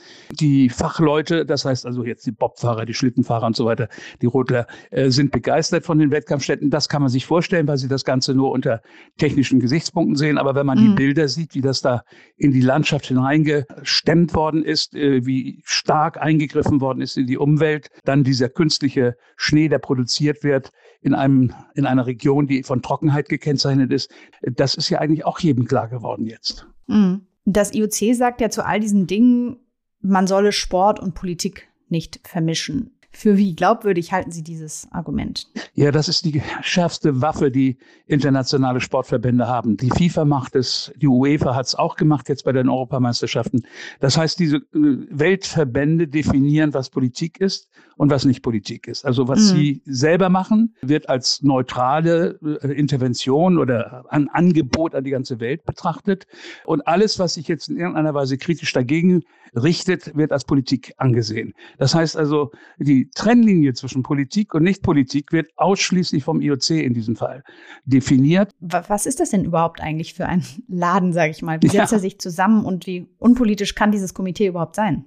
Die 0.40 0.68
Fachleute, 0.68 1.44
das 1.44 1.64
heißt 1.64 1.84
also 1.84 2.04
jetzt 2.04 2.26
die 2.26 2.32
Bobfahrer, 2.32 2.86
die 2.86 2.94
Schlittenfahrer 2.94 3.46
und 3.46 3.56
so 3.56 3.66
weiter, 3.66 3.88
die 4.22 4.26
Rotler, 4.26 4.66
äh, 4.90 5.10
sind 5.10 5.30
begeistert 5.30 5.84
von 5.84 5.98
den 5.98 6.10
Wettkampfstätten. 6.10 6.70
Das 6.70 6.88
kann 6.88 7.02
man 7.02 7.10
sich 7.10 7.26
vorstellen, 7.26 7.68
weil 7.68 7.76
sie 7.76 7.88
das 7.88 8.04
Ganze 8.04 8.34
nur 8.34 8.52
unter 8.52 8.80
technischen 9.18 9.60
Gesichtspunkten 9.60 10.16
sehen. 10.16 10.38
Aber 10.38 10.54
wenn 10.54 10.66
man 10.66 10.78
mhm. 10.78 10.82
die 10.82 10.94
Bilder 10.94 11.28
sieht, 11.28 11.54
wie 11.54 11.60
das 11.60 11.82
da 11.82 12.04
in 12.36 12.52
die 12.52 12.60
Landschaft 12.60 13.06
hineingestemmt 13.06 14.34
worden 14.34 14.64
ist, 14.64 14.94
äh, 14.94 15.26
wie 15.26 15.62
stark 15.64 16.20
eingegriffen 16.20 16.80
worden 16.80 17.02
ist 17.02 17.16
in 17.16 17.26
die 17.26 17.36
Umwelt, 17.36 17.65
Umwelt, 17.66 17.90
dann 18.04 18.24
dieser 18.24 18.48
künstliche 18.48 19.16
Schnee, 19.36 19.68
der 19.68 19.78
produziert 19.78 20.42
wird 20.44 20.72
in 21.00 21.14
einem, 21.14 21.52
in 21.74 21.86
einer 21.86 22.06
Region, 22.06 22.46
die 22.46 22.62
von 22.62 22.82
Trockenheit 22.82 23.28
gekennzeichnet 23.28 23.92
ist. 23.92 24.10
Das 24.42 24.74
ist 24.74 24.88
ja 24.88 24.98
eigentlich 24.98 25.24
auch 25.24 25.38
jedem 25.40 25.66
klar 25.66 25.88
geworden 25.88 26.26
jetzt. 26.26 26.66
Mhm. 26.86 27.26
Das 27.44 27.74
IOC 27.74 28.14
sagt 28.14 28.40
ja 28.40 28.50
zu 28.50 28.64
all 28.64 28.80
diesen 28.80 29.06
Dingen, 29.06 29.58
man 30.00 30.26
solle 30.26 30.52
Sport 30.52 31.00
und 31.00 31.14
Politik 31.14 31.68
nicht 31.88 32.20
vermischen. 32.24 32.95
Für 33.16 33.38
wie 33.38 33.56
glaubwürdig 33.56 34.12
halten 34.12 34.30
Sie 34.30 34.42
dieses 34.42 34.88
Argument? 34.92 35.46
Ja, 35.72 35.90
das 35.90 36.06
ist 36.06 36.26
die 36.26 36.42
schärfste 36.60 37.22
Waffe, 37.22 37.50
die 37.50 37.78
internationale 38.06 38.78
Sportverbände 38.78 39.48
haben. 39.48 39.78
Die 39.78 39.88
FIFA 39.88 40.26
macht 40.26 40.54
es, 40.54 40.92
die 40.96 41.08
UEFA 41.08 41.54
hat 41.54 41.64
es 41.64 41.74
auch 41.74 41.96
gemacht 41.96 42.28
jetzt 42.28 42.44
bei 42.44 42.52
den 42.52 42.68
Europameisterschaften. 42.68 43.66
Das 44.00 44.18
heißt, 44.18 44.38
diese 44.38 44.56
äh, 44.56 44.60
Weltverbände 44.74 46.08
definieren, 46.08 46.74
was 46.74 46.90
Politik 46.90 47.40
ist 47.40 47.70
und 47.96 48.10
was 48.10 48.26
nicht 48.26 48.42
Politik 48.42 48.86
ist. 48.86 49.06
Also 49.06 49.28
was 49.28 49.40
mhm. 49.50 49.56
sie 49.56 49.82
selber 49.86 50.28
machen, 50.28 50.74
wird 50.82 51.08
als 51.08 51.42
neutrale 51.42 52.38
äh, 52.42 52.70
Intervention 52.72 53.56
oder 53.56 54.04
ein 54.10 54.28
Angebot 54.28 54.94
an 54.94 55.04
die 55.04 55.10
ganze 55.10 55.40
Welt 55.40 55.64
betrachtet. 55.64 56.26
Und 56.66 56.86
alles, 56.86 57.18
was 57.18 57.34
sich 57.34 57.48
jetzt 57.48 57.68
in 57.68 57.78
irgendeiner 57.78 58.12
Weise 58.12 58.36
kritisch 58.36 58.74
dagegen 58.74 59.22
richtet, 59.54 60.14
wird 60.16 60.32
als 60.32 60.44
Politik 60.44 60.92
angesehen. 60.98 61.54
Das 61.78 61.94
heißt 61.94 62.16
also, 62.16 62.50
die 62.78 63.05
Trennlinie 63.14 63.74
zwischen 63.74 64.02
Politik 64.02 64.54
und 64.54 64.62
Nichtpolitik 64.62 65.32
wird 65.32 65.50
ausschließlich 65.56 66.24
vom 66.24 66.40
IOC 66.40 66.70
in 66.70 66.94
diesem 66.94 67.16
Fall 67.16 67.44
definiert. 67.84 68.52
Was 68.60 69.06
ist 69.06 69.20
das 69.20 69.30
denn 69.30 69.44
überhaupt 69.44 69.80
eigentlich 69.80 70.14
für 70.14 70.26
ein 70.26 70.44
Laden, 70.68 71.12
sage 71.12 71.30
ich 71.30 71.42
mal? 71.42 71.62
Wie 71.62 71.68
setzt 71.68 71.92
ja. 71.92 71.98
er 71.98 72.00
sich 72.00 72.18
zusammen 72.18 72.64
und 72.64 72.86
wie 72.86 73.08
unpolitisch 73.18 73.74
kann 73.74 73.92
dieses 73.92 74.14
Komitee 74.14 74.46
überhaupt 74.46 74.76
sein? 74.76 75.04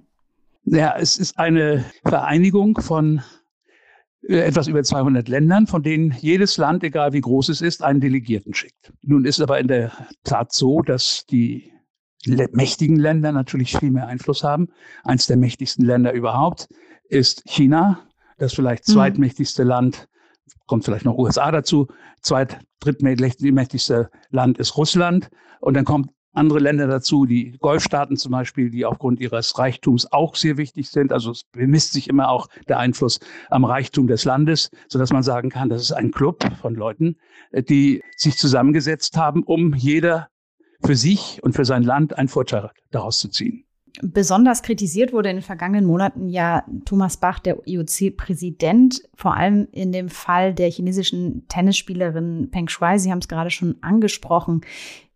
Ja, 0.64 0.94
es 0.98 1.16
ist 1.16 1.38
eine 1.38 1.84
Vereinigung 2.04 2.80
von 2.80 3.22
äh, 4.28 4.40
etwas 4.40 4.68
über 4.68 4.82
200 4.82 5.28
Ländern, 5.28 5.66
von 5.66 5.82
denen 5.82 6.14
jedes 6.20 6.56
Land, 6.56 6.84
egal 6.84 7.12
wie 7.12 7.20
groß 7.20 7.48
es 7.48 7.60
ist, 7.60 7.82
einen 7.82 8.00
Delegierten 8.00 8.54
schickt. 8.54 8.92
Nun 9.02 9.24
ist 9.24 9.40
aber 9.40 9.58
in 9.58 9.68
der 9.68 9.92
Tat 10.24 10.52
so, 10.52 10.82
dass 10.82 11.24
die 11.26 11.72
mächtigen 12.26 12.96
Länder 12.96 13.32
natürlich 13.32 13.76
viel 13.76 13.90
mehr 13.90 14.06
Einfluss 14.06 14.44
haben. 14.44 14.68
Eins 15.04 15.26
der 15.26 15.36
mächtigsten 15.36 15.84
Länder 15.84 16.12
überhaupt 16.12 16.68
ist 17.10 17.42
China, 17.46 18.00
das 18.38 18.54
vielleicht 18.54 18.88
mhm. 18.88 18.92
zweitmächtigste 18.92 19.62
Land, 19.62 20.08
kommt 20.66 20.84
vielleicht 20.84 21.04
noch 21.04 21.18
USA 21.18 21.50
dazu, 21.50 21.88
zweit, 22.22 22.58
drittmächtigste 22.80 24.10
Land 24.30 24.58
ist 24.58 24.76
Russland 24.76 25.28
und 25.60 25.74
dann 25.74 25.84
kommt 25.84 26.10
andere 26.32 26.60
Länder 26.60 26.86
dazu, 26.86 27.26
die 27.26 27.56
Golfstaaten 27.58 28.16
zum 28.16 28.32
Beispiel, 28.32 28.70
die 28.70 28.84
aufgrund 28.84 29.20
ihres 29.20 29.58
Reichtums 29.58 30.10
auch 30.12 30.36
sehr 30.36 30.56
wichtig 30.56 30.88
sind. 30.88 31.12
Also 31.12 31.32
es 31.32 31.42
bemisst 31.44 31.92
sich 31.92 32.08
immer 32.08 32.28
auch 32.28 32.48
der 32.68 32.78
Einfluss 32.78 33.18
am 33.48 33.64
Reichtum 33.64 34.06
des 34.06 34.24
Landes, 34.24 34.70
sodass 34.88 35.12
man 35.12 35.24
sagen 35.24 35.50
kann, 35.50 35.68
das 35.68 35.82
ist 35.82 35.92
ein 35.92 36.12
Club 36.12 36.44
von 36.60 36.74
Leuten, 36.74 37.16
die 37.52 38.02
sich 38.16 38.36
zusammengesetzt 38.36 39.16
haben, 39.16 39.42
um 39.42 39.74
jeder 39.74 40.28
für 40.84 40.96
sich 40.96 41.40
und 41.42 41.54
für 41.54 41.64
sein 41.64 41.82
Land 41.82 42.16
einen 42.16 42.28
Vorteil 42.28 42.70
daraus 42.90 43.18
zu 43.18 43.28
ziehen. 43.28 43.64
Besonders 44.02 44.62
kritisiert 44.62 45.12
wurde 45.12 45.30
in 45.30 45.36
den 45.36 45.42
vergangenen 45.42 45.84
Monaten 45.84 46.28
ja 46.28 46.64
Thomas 46.84 47.16
Bach, 47.16 47.38
der 47.38 47.58
IOC-Präsident, 47.66 49.02
vor 49.14 49.36
allem 49.36 49.68
in 49.72 49.92
dem 49.92 50.08
Fall 50.08 50.54
der 50.54 50.70
chinesischen 50.70 51.46
Tennisspielerin 51.48 52.48
Peng 52.50 52.68
Shuai. 52.68 52.98
Sie 52.98 53.10
haben 53.10 53.18
es 53.18 53.28
gerade 53.28 53.50
schon 53.50 53.76
angesprochen. 53.80 54.62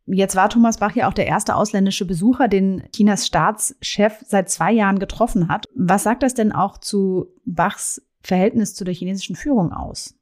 Jetzt 0.06 0.37
war 0.37 0.50
Thomas 0.50 0.78
Bach 0.78 0.94
ja 0.94 1.08
auch 1.08 1.14
der 1.14 1.26
erste 1.26 1.56
ausländische 1.56 2.04
Besucher, 2.04 2.48
den 2.48 2.82
Chinas 2.94 3.26
Staatschef 3.26 4.22
seit 4.26 4.50
zwei 4.50 4.72
Jahren 4.72 4.98
getroffen 4.98 5.48
hat. 5.48 5.66
Was 5.74 6.02
sagt 6.02 6.22
das 6.22 6.34
denn 6.34 6.52
auch 6.52 6.78
zu 6.78 7.26
Bachs 7.44 8.02
Verhältnis 8.20 8.74
zu 8.74 8.84
der 8.84 8.94
chinesischen 8.94 9.37
Führung 9.37 9.72
aus? 9.72 10.14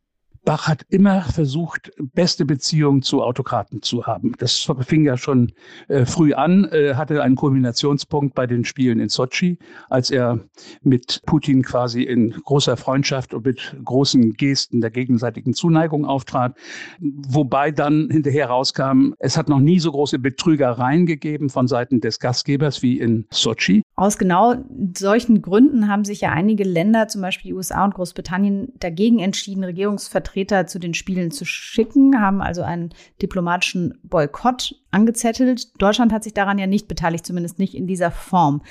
Bach 0.45 0.67
hat 0.67 0.83
immer 0.89 1.23
versucht, 1.23 1.93
beste 2.15 2.45
Beziehungen 2.45 3.03
zu 3.03 3.23
Autokraten 3.23 3.81
zu 3.81 4.07
haben. 4.07 4.33
Das 4.39 4.69
fing 4.81 5.05
ja 5.05 5.17
schon 5.17 5.53
äh, 5.87 6.05
früh 6.05 6.35
an, 6.35 6.65
äh, 6.65 6.95
hatte 6.95 7.23
einen 7.23 7.37
Kulminationspunkt 7.37 8.35
bei 8.35 8.49
den 8.49 8.65
Spielen 8.65 8.99
in 8.99 9.09
Sochi, 9.09 9.59
als 9.89 10.11
er 10.11 10.41
mit 10.83 11.23
Putin 11.27 11.63
quasi 11.63 12.03
in 12.03 12.31
großer 12.31 12.77
Freundschaft 12.77 13.35
und 13.35 13.47
mit 13.47 13.77
großen 13.85 14.33
Gesten 14.33 14.81
der 14.81 14.91
gegenseitigen 14.91 15.55
Zuneigung 15.55 16.07
auftrat. 16.07 16.57
Wobei 16.99 17.71
dann 17.71 18.09
hinterher 18.11 18.49
rauskam, 18.49 19.13
es 19.21 19.37
hat 19.37 19.49
noch 19.49 19.61
nie 19.61 19.79
so 19.79 19.93
große 19.93 20.19
Betrügereien 20.19 21.07
gegeben 21.07 21.51
von 21.51 21.69
Seiten 21.69 22.01
des 22.01 22.19
Gastgebers 22.19 22.83
wie 22.83 22.99
in 22.99 23.27
Sochi. 23.31 23.83
Aus 23.95 24.19
genau 24.19 24.57
solchen 24.97 25.41
Gründen 25.41 25.87
haben 25.87 26.05
sich 26.05 26.23
ja 26.23 26.31
einige 26.31 26.65
Länder, 26.65 27.07
zum 27.07 27.23
Beispiel 27.23 27.51
die 27.51 27.55
USA 27.55 27.85
und 27.85 27.95
Großbritannien, 27.95 28.73
dagegen 28.81 29.21
entschieden, 29.21 29.63
Regierungsvertreter 29.63 30.32
Vertreter 30.33 30.67
zu 30.67 30.79
den 30.79 30.95
Spielen 30.95 31.31
zu 31.31 31.45
schicken, 31.45 32.19
haben 32.21 32.41
also 32.41 32.63
einen 32.63 32.95
diplomatischen 33.21 33.99
Boykott 34.03 34.75
angezettelt. 34.91 35.81
Deutschland 35.81 36.13
hat 36.13 36.25
sich 36.25 36.33
daran 36.33 36.59
ja 36.59 36.67
nicht 36.67 36.89
beteiligt, 36.89 37.27
zumindest 37.27 37.59
nicht 37.59 37.75
in 37.75 37.87
dieser 37.87 38.11
Form. 38.11 38.63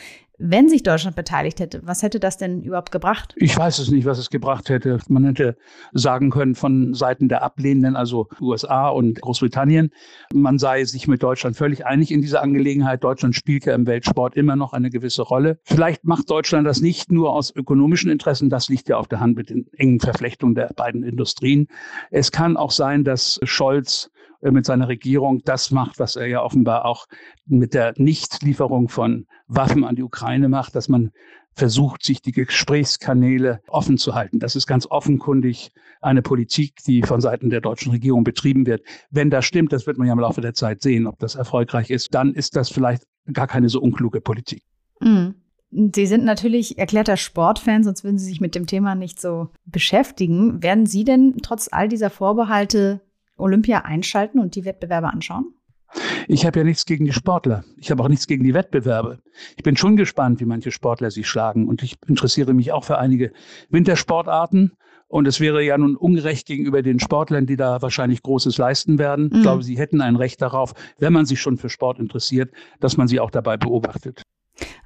Wenn 0.43 0.69
sich 0.69 0.81
Deutschland 0.81 1.15
beteiligt 1.15 1.59
hätte, 1.59 1.81
was 1.85 2.01
hätte 2.01 2.19
das 2.19 2.35
denn 2.35 2.63
überhaupt 2.63 2.91
gebracht? 2.91 3.35
Ich 3.37 3.55
weiß 3.55 3.77
es 3.77 3.91
nicht, 3.91 4.05
was 4.05 4.17
es 4.17 4.31
gebracht 4.31 4.69
hätte. 4.69 4.97
Man 5.07 5.23
hätte 5.23 5.55
sagen 5.93 6.31
können 6.31 6.55
von 6.55 6.95
Seiten 6.95 7.29
der 7.29 7.43
Ablehnenden, 7.43 7.95
also 7.95 8.27
USA 8.41 8.89
und 8.89 9.21
Großbritannien, 9.21 9.91
man 10.33 10.57
sei 10.57 10.83
sich 10.85 11.07
mit 11.07 11.21
Deutschland 11.21 11.55
völlig 11.55 11.85
einig 11.85 12.09
in 12.09 12.23
dieser 12.23 12.41
Angelegenheit. 12.41 13.03
Deutschland 13.03 13.35
spielt 13.35 13.65
ja 13.65 13.75
im 13.75 13.85
Weltsport 13.85 14.35
immer 14.35 14.55
noch 14.55 14.73
eine 14.73 14.89
gewisse 14.89 15.21
Rolle. 15.21 15.59
Vielleicht 15.63 16.05
macht 16.05 16.27
Deutschland 16.31 16.65
das 16.65 16.81
nicht 16.81 17.11
nur 17.11 17.33
aus 17.33 17.55
ökonomischen 17.55 18.09
Interessen, 18.09 18.49
das 18.49 18.67
liegt 18.67 18.89
ja 18.89 18.97
auf 18.97 19.07
der 19.07 19.19
Hand 19.19 19.37
mit 19.37 19.51
den 19.51 19.67
engen 19.73 19.99
Verflechtungen 19.99 20.55
der 20.55 20.73
beiden 20.75 21.03
Industrien. 21.03 21.67
Es 22.09 22.31
kann 22.31 22.57
auch 22.57 22.71
sein, 22.71 23.03
dass 23.03 23.39
Scholz 23.43 24.09
mit 24.41 24.65
seiner 24.65 24.87
Regierung 24.87 25.41
das 25.45 25.71
macht, 25.71 25.99
was 25.99 26.15
er 26.15 26.27
ja 26.27 26.41
offenbar 26.41 26.85
auch 26.85 27.07
mit 27.45 27.73
der 27.73 27.93
Nichtlieferung 27.97 28.89
von 28.89 29.27
Waffen 29.47 29.83
an 29.83 29.95
die 29.95 30.03
Ukraine 30.03 30.49
macht, 30.49 30.75
dass 30.75 30.89
man 30.89 31.11
versucht, 31.53 32.03
sich 32.03 32.21
die 32.21 32.31
Gesprächskanäle 32.31 33.61
offen 33.67 33.97
zu 33.97 34.15
halten. 34.15 34.39
Das 34.39 34.55
ist 34.55 34.67
ganz 34.67 34.87
offenkundig 34.89 35.71
eine 36.01 36.21
Politik, 36.21 36.77
die 36.87 37.03
von 37.03 37.21
Seiten 37.21 37.49
der 37.49 37.61
deutschen 37.61 37.91
Regierung 37.91 38.23
betrieben 38.23 38.65
wird. 38.65 38.83
Wenn 39.09 39.29
das 39.29 39.45
stimmt, 39.45 39.73
das 39.73 39.85
wird 39.85 39.97
man 39.97 40.07
ja 40.07 40.13
im 40.13 40.19
Laufe 40.19 40.41
der 40.41 40.53
Zeit 40.53 40.81
sehen, 40.81 41.07
ob 41.07 41.19
das 41.19 41.35
erfolgreich 41.35 41.89
ist, 41.89 42.13
dann 42.15 42.33
ist 42.33 42.55
das 42.55 42.69
vielleicht 42.69 43.03
gar 43.31 43.47
keine 43.47 43.69
so 43.69 43.81
unkluge 43.81 44.21
Politik. 44.21 44.63
Mhm. 44.99 45.35
Sie 45.71 46.05
sind 46.05 46.25
natürlich 46.25 46.77
erklärter 46.77 47.15
Sportfan, 47.15 47.83
sonst 47.83 48.03
würden 48.03 48.17
Sie 48.17 48.25
sich 48.25 48.41
mit 48.41 48.55
dem 48.55 48.67
Thema 48.67 48.93
nicht 48.93 49.21
so 49.21 49.49
beschäftigen. 49.65 50.61
Werden 50.61 50.85
Sie 50.85 51.05
denn 51.05 51.37
trotz 51.41 51.69
all 51.71 51.87
dieser 51.87 52.09
Vorbehalte 52.09 53.01
Olympia 53.37 53.79
einschalten 53.79 54.39
und 54.39 54.55
die 54.55 54.65
Wettbewerbe 54.65 55.07
anschauen? 55.07 55.53
Ich 56.27 56.45
habe 56.45 56.59
ja 56.59 56.63
nichts 56.63 56.85
gegen 56.85 57.05
die 57.05 57.13
Sportler. 57.13 57.63
Ich 57.77 57.91
habe 57.91 58.03
auch 58.03 58.07
nichts 58.07 58.27
gegen 58.27 58.43
die 58.43 58.53
Wettbewerbe. 58.53 59.19
Ich 59.57 59.63
bin 59.63 59.75
schon 59.75 59.97
gespannt, 59.97 60.39
wie 60.39 60.45
manche 60.45 60.71
Sportler 60.71 61.11
sich 61.11 61.27
schlagen. 61.27 61.67
Und 61.67 61.83
ich 61.83 61.97
interessiere 62.07 62.53
mich 62.53 62.71
auch 62.71 62.85
für 62.85 62.97
einige 62.97 63.33
Wintersportarten. 63.69 64.71
Und 65.07 65.27
es 65.27 65.41
wäre 65.41 65.61
ja 65.61 65.77
nun 65.77 65.97
ungerecht 65.97 66.47
gegenüber 66.47 66.81
den 66.81 67.01
Sportlern, 67.01 67.45
die 67.45 67.57
da 67.57 67.81
wahrscheinlich 67.81 68.23
Großes 68.23 68.57
leisten 68.57 68.97
werden. 68.97 69.25
Mhm. 69.25 69.35
Ich 69.35 69.41
glaube, 69.41 69.63
sie 69.63 69.77
hätten 69.77 69.99
ein 69.99 70.15
Recht 70.15 70.41
darauf, 70.41 70.73
wenn 70.99 71.11
man 71.11 71.25
sich 71.25 71.41
schon 71.41 71.57
für 71.57 71.69
Sport 71.69 71.99
interessiert, 71.99 72.53
dass 72.79 72.95
man 72.95 73.09
sie 73.09 73.19
auch 73.19 73.31
dabei 73.31 73.57
beobachtet. 73.57 74.23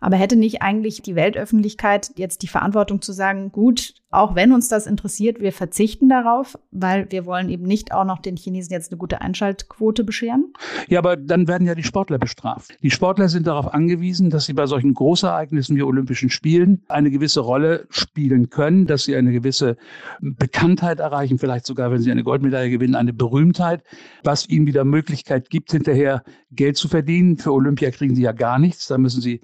Aber 0.06 0.18
hätte 0.18 0.36
nicht 0.36 0.62
eigentlich 0.62 1.02
die 1.02 1.16
Weltöffentlichkeit 1.16 2.12
jetzt 2.16 2.44
die 2.44 2.48
Verantwortung 2.48 3.02
zu 3.02 3.12
sagen, 3.12 3.52
gut, 3.52 3.96
auch 4.12 4.36
wenn 4.36 4.54
uns 4.54 4.70
das 4.70 4.86
interessiert, 4.86 5.40
wir 5.40 5.52
verzichten 5.52 6.10
darauf, 6.10 6.58
weil 6.72 7.12
wir 7.12 7.26
wollen 7.26 7.50
eben 7.50 7.64
nicht 7.64 7.92
auch 7.92 8.06
noch 8.06 8.20
den 8.20 8.38
Chinesen 8.38 8.72
jetzt 8.72 8.92
eine 8.92 9.00
gute 9.00 9.22
Einschaltquote 9.22 10.04
bescheren? 10.04 10.54
Ja, 10.88 11.00
aber 11.00 11.18
dann 11.18 11.48
werden 11.48 11.68
ja 11.68 11.76
die 11.76 11.84
Sportler 11.84 12.20
bestraft. 12.20 12.78
Die 12.82 12.92
Sportler 12.92 13.30
sind 13.30 13.48
darauf 13.48 13.74
angewiesen, 13.74 14.30
dass 14.30 14.46
sie 14.46 14.54
bei 14.54 14.68
solchen 14.68 14.94
Großereignissen 14.94 15.76
wie 15.76 15.82
Olympischen 15.82 16.30
Spielen 16.30 16.84
eine 16.88 17.12
gewisse 17.12 17.42
Rolle 17.42 17.88
spielen 17.90 18.50
können, 18.50 18.86
dass 18.86 19.04
sie 19.04 19.16
eine 19.16 19.32
gewisse 19.32 19.76
Bekanntheit 20.22 21.00
erreichen, 21.00 21.40
vielleicht 21.40 21.66
sogar, 21.66 21.92
wenn 21.92 22.02
sie 22.02 22.12
eine 22.12 22.24
Goldmedaille 22.24 22.70
gewinnen, 22.70 22.96
eine 22.96 23.12
Berühmtheit, 23.12 23.84
was 24.24 24.48
ihnen 24.48 24.68
wieder 24.68 24.86
Möglichkeit 24.86 25.50
gibt, 25.50 25.72
hinterher 25.72 26.24
Geld 26.52 26.78
zu 26.78 26.88
verdienen. 26.88 27.38
Für 27.38 27.52
Olympia 27.52 27.92
kriegen 27.92 28.16
sie 28.16 28.22
ja 28.22 28.32
gar 28.32 28.60
nichts. 28.60 28.88
Da 28.88 28.98
müssen 28.98 29.20
sie 29.20 29.42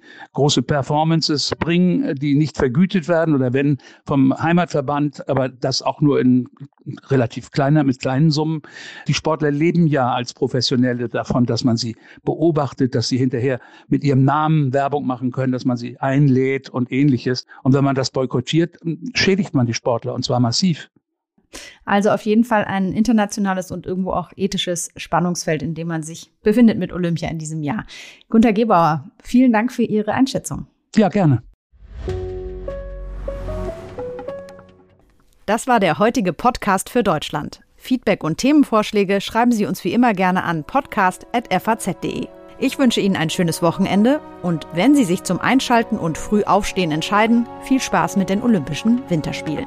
große 0.52 0.62
Performances 0.62 1.54
bringen, 1.58 2.14
die 2.16 2.34
nicht 2.34 2.58
vergütet 2.58 3.08
werden 3.08 3.34
oder 3.34 3.54
wenn 3.54 3.78
vom 4.04 4.34
Heimatverband, 4.38 5.26
aber 5.26 5.48
das 5.48 5.80
auch 5.80 6.02
nur 6.02 6.20
in 6.20 6.46
relativ 7.08 7.52
kleiner, 7.52 7.84
mit 7.84 8.00
kleinen 8.00 8.30
Summen. 8.30 8.60
Die 9.08 9.14
Sportler 9.14 9.50
leben 9.50 9.86
ja 9.86 10.12
als 10.12 10.34
Professionelle 10.34 11.08
davon, 11.08 11.46
dass 11.46 11.64
man 11.64 11.78
sie 11.78 11.96
beobachtet, 12.22 12.94
dass 12.94 13.08
sie 13.08 13.16
hinterher 13.16 13.60
mit 13.88 14.04
ihrem 14.04 14.24
Namen 14.24 14.74
Werbung 14.74 15.06
machen 15.06 15.30
können, 15.32 15.52
dass 15.52 15.64
man 15.64 15.78
sie 15.78 15.98
einlädt 15.98 16.68
und 16.68 16.92
ähnliches. 16.92 17.46
Und 17.62 17.72
wenn 17.72 17.84
man 17.84 17.94
das 17.94 18.10
boykottiert, 18.10 18.76
schädigt 19.14 19.54
man 19.54 19.66
die 19.66 19.74
Sportler 19.74 20.12
und 20.12 20.22
zwar 20.22 20.38
massiv. 20.40 20.90
Also 21.84 22.10
auf 22.10 22.22
jeden 22.22 22.44
Fall 22.44 22.64
ein 22.64 22.92
internationales 22.92 23.70
und 23.70 23.86
irgendwo 23.86 24.12
auch 24.12 24.30
ethisches 24.36 24.90
Spannungsfeld, 24.96 25.62
in 25.62 25.74
dem 25.74 25.88
man 25.88 26.02
sich 26.02 26.30
befindet 26.42 26.78
mit 26.78 26.92
Olympia 26.92 27.28
in 27.28 27.38
diesem 27.38 27.62
Jahr. 27.62 27.84
Gunter 28.28 28.52
Gebauer, 28.52 29.10
vielen 29.22 29.52
Dank 29.52 29.72
für 29.72 29.82
Ihre 29.82 30.12
Einschätzung. 30.12 30.66
Ja, 30.96 31.08
gerne. 31.08 31.42
Das 35.46 35.66
war 35.66 35.80
der 35.80 35.98
heutige 35.98 36.32
Podcast 36.32 36.88
für 36.88 37.02
Deutschland. 37.02 37.60
Feedback 37.74 38.22
und 38.22 38.38
Themenvorschläge 38.38 39.20
schreiben 39.20 39.50
Sie 39.50 39.66
uns 39.66 39.82
wie 39.82 39.92
immer 39.92 40.14
gerne 40.14 40.44
an 40.44 40.62
podcast.faz.de. 40.62 42.28
Ich 42.60 42.78
wünsche 42.78 43.00
Ihnen 43.00 43.16
ein 43.16 43.28
schönes 43.28 43.60
Wochenende 43.60 44.20
und 44.42 44.68
wenn 44.72 44.94
Sie 44.94 45.02
sich 45.02 45.24
zum 45.24 45.40
Einschalten 45.40 45.98
und 45.98 46.16
Frühaufstehen 46.16 46.92
entscheiden, 46.92 47.48
viel 47.64 47.80
Spaß 47.80 48.16
mit 48.16 48.28
den 48.28 48.40
Olympischen 48.40 49.02
Winterspielen. 49.08 49.66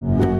thank 0.00 0.22
you. 0.24 0.37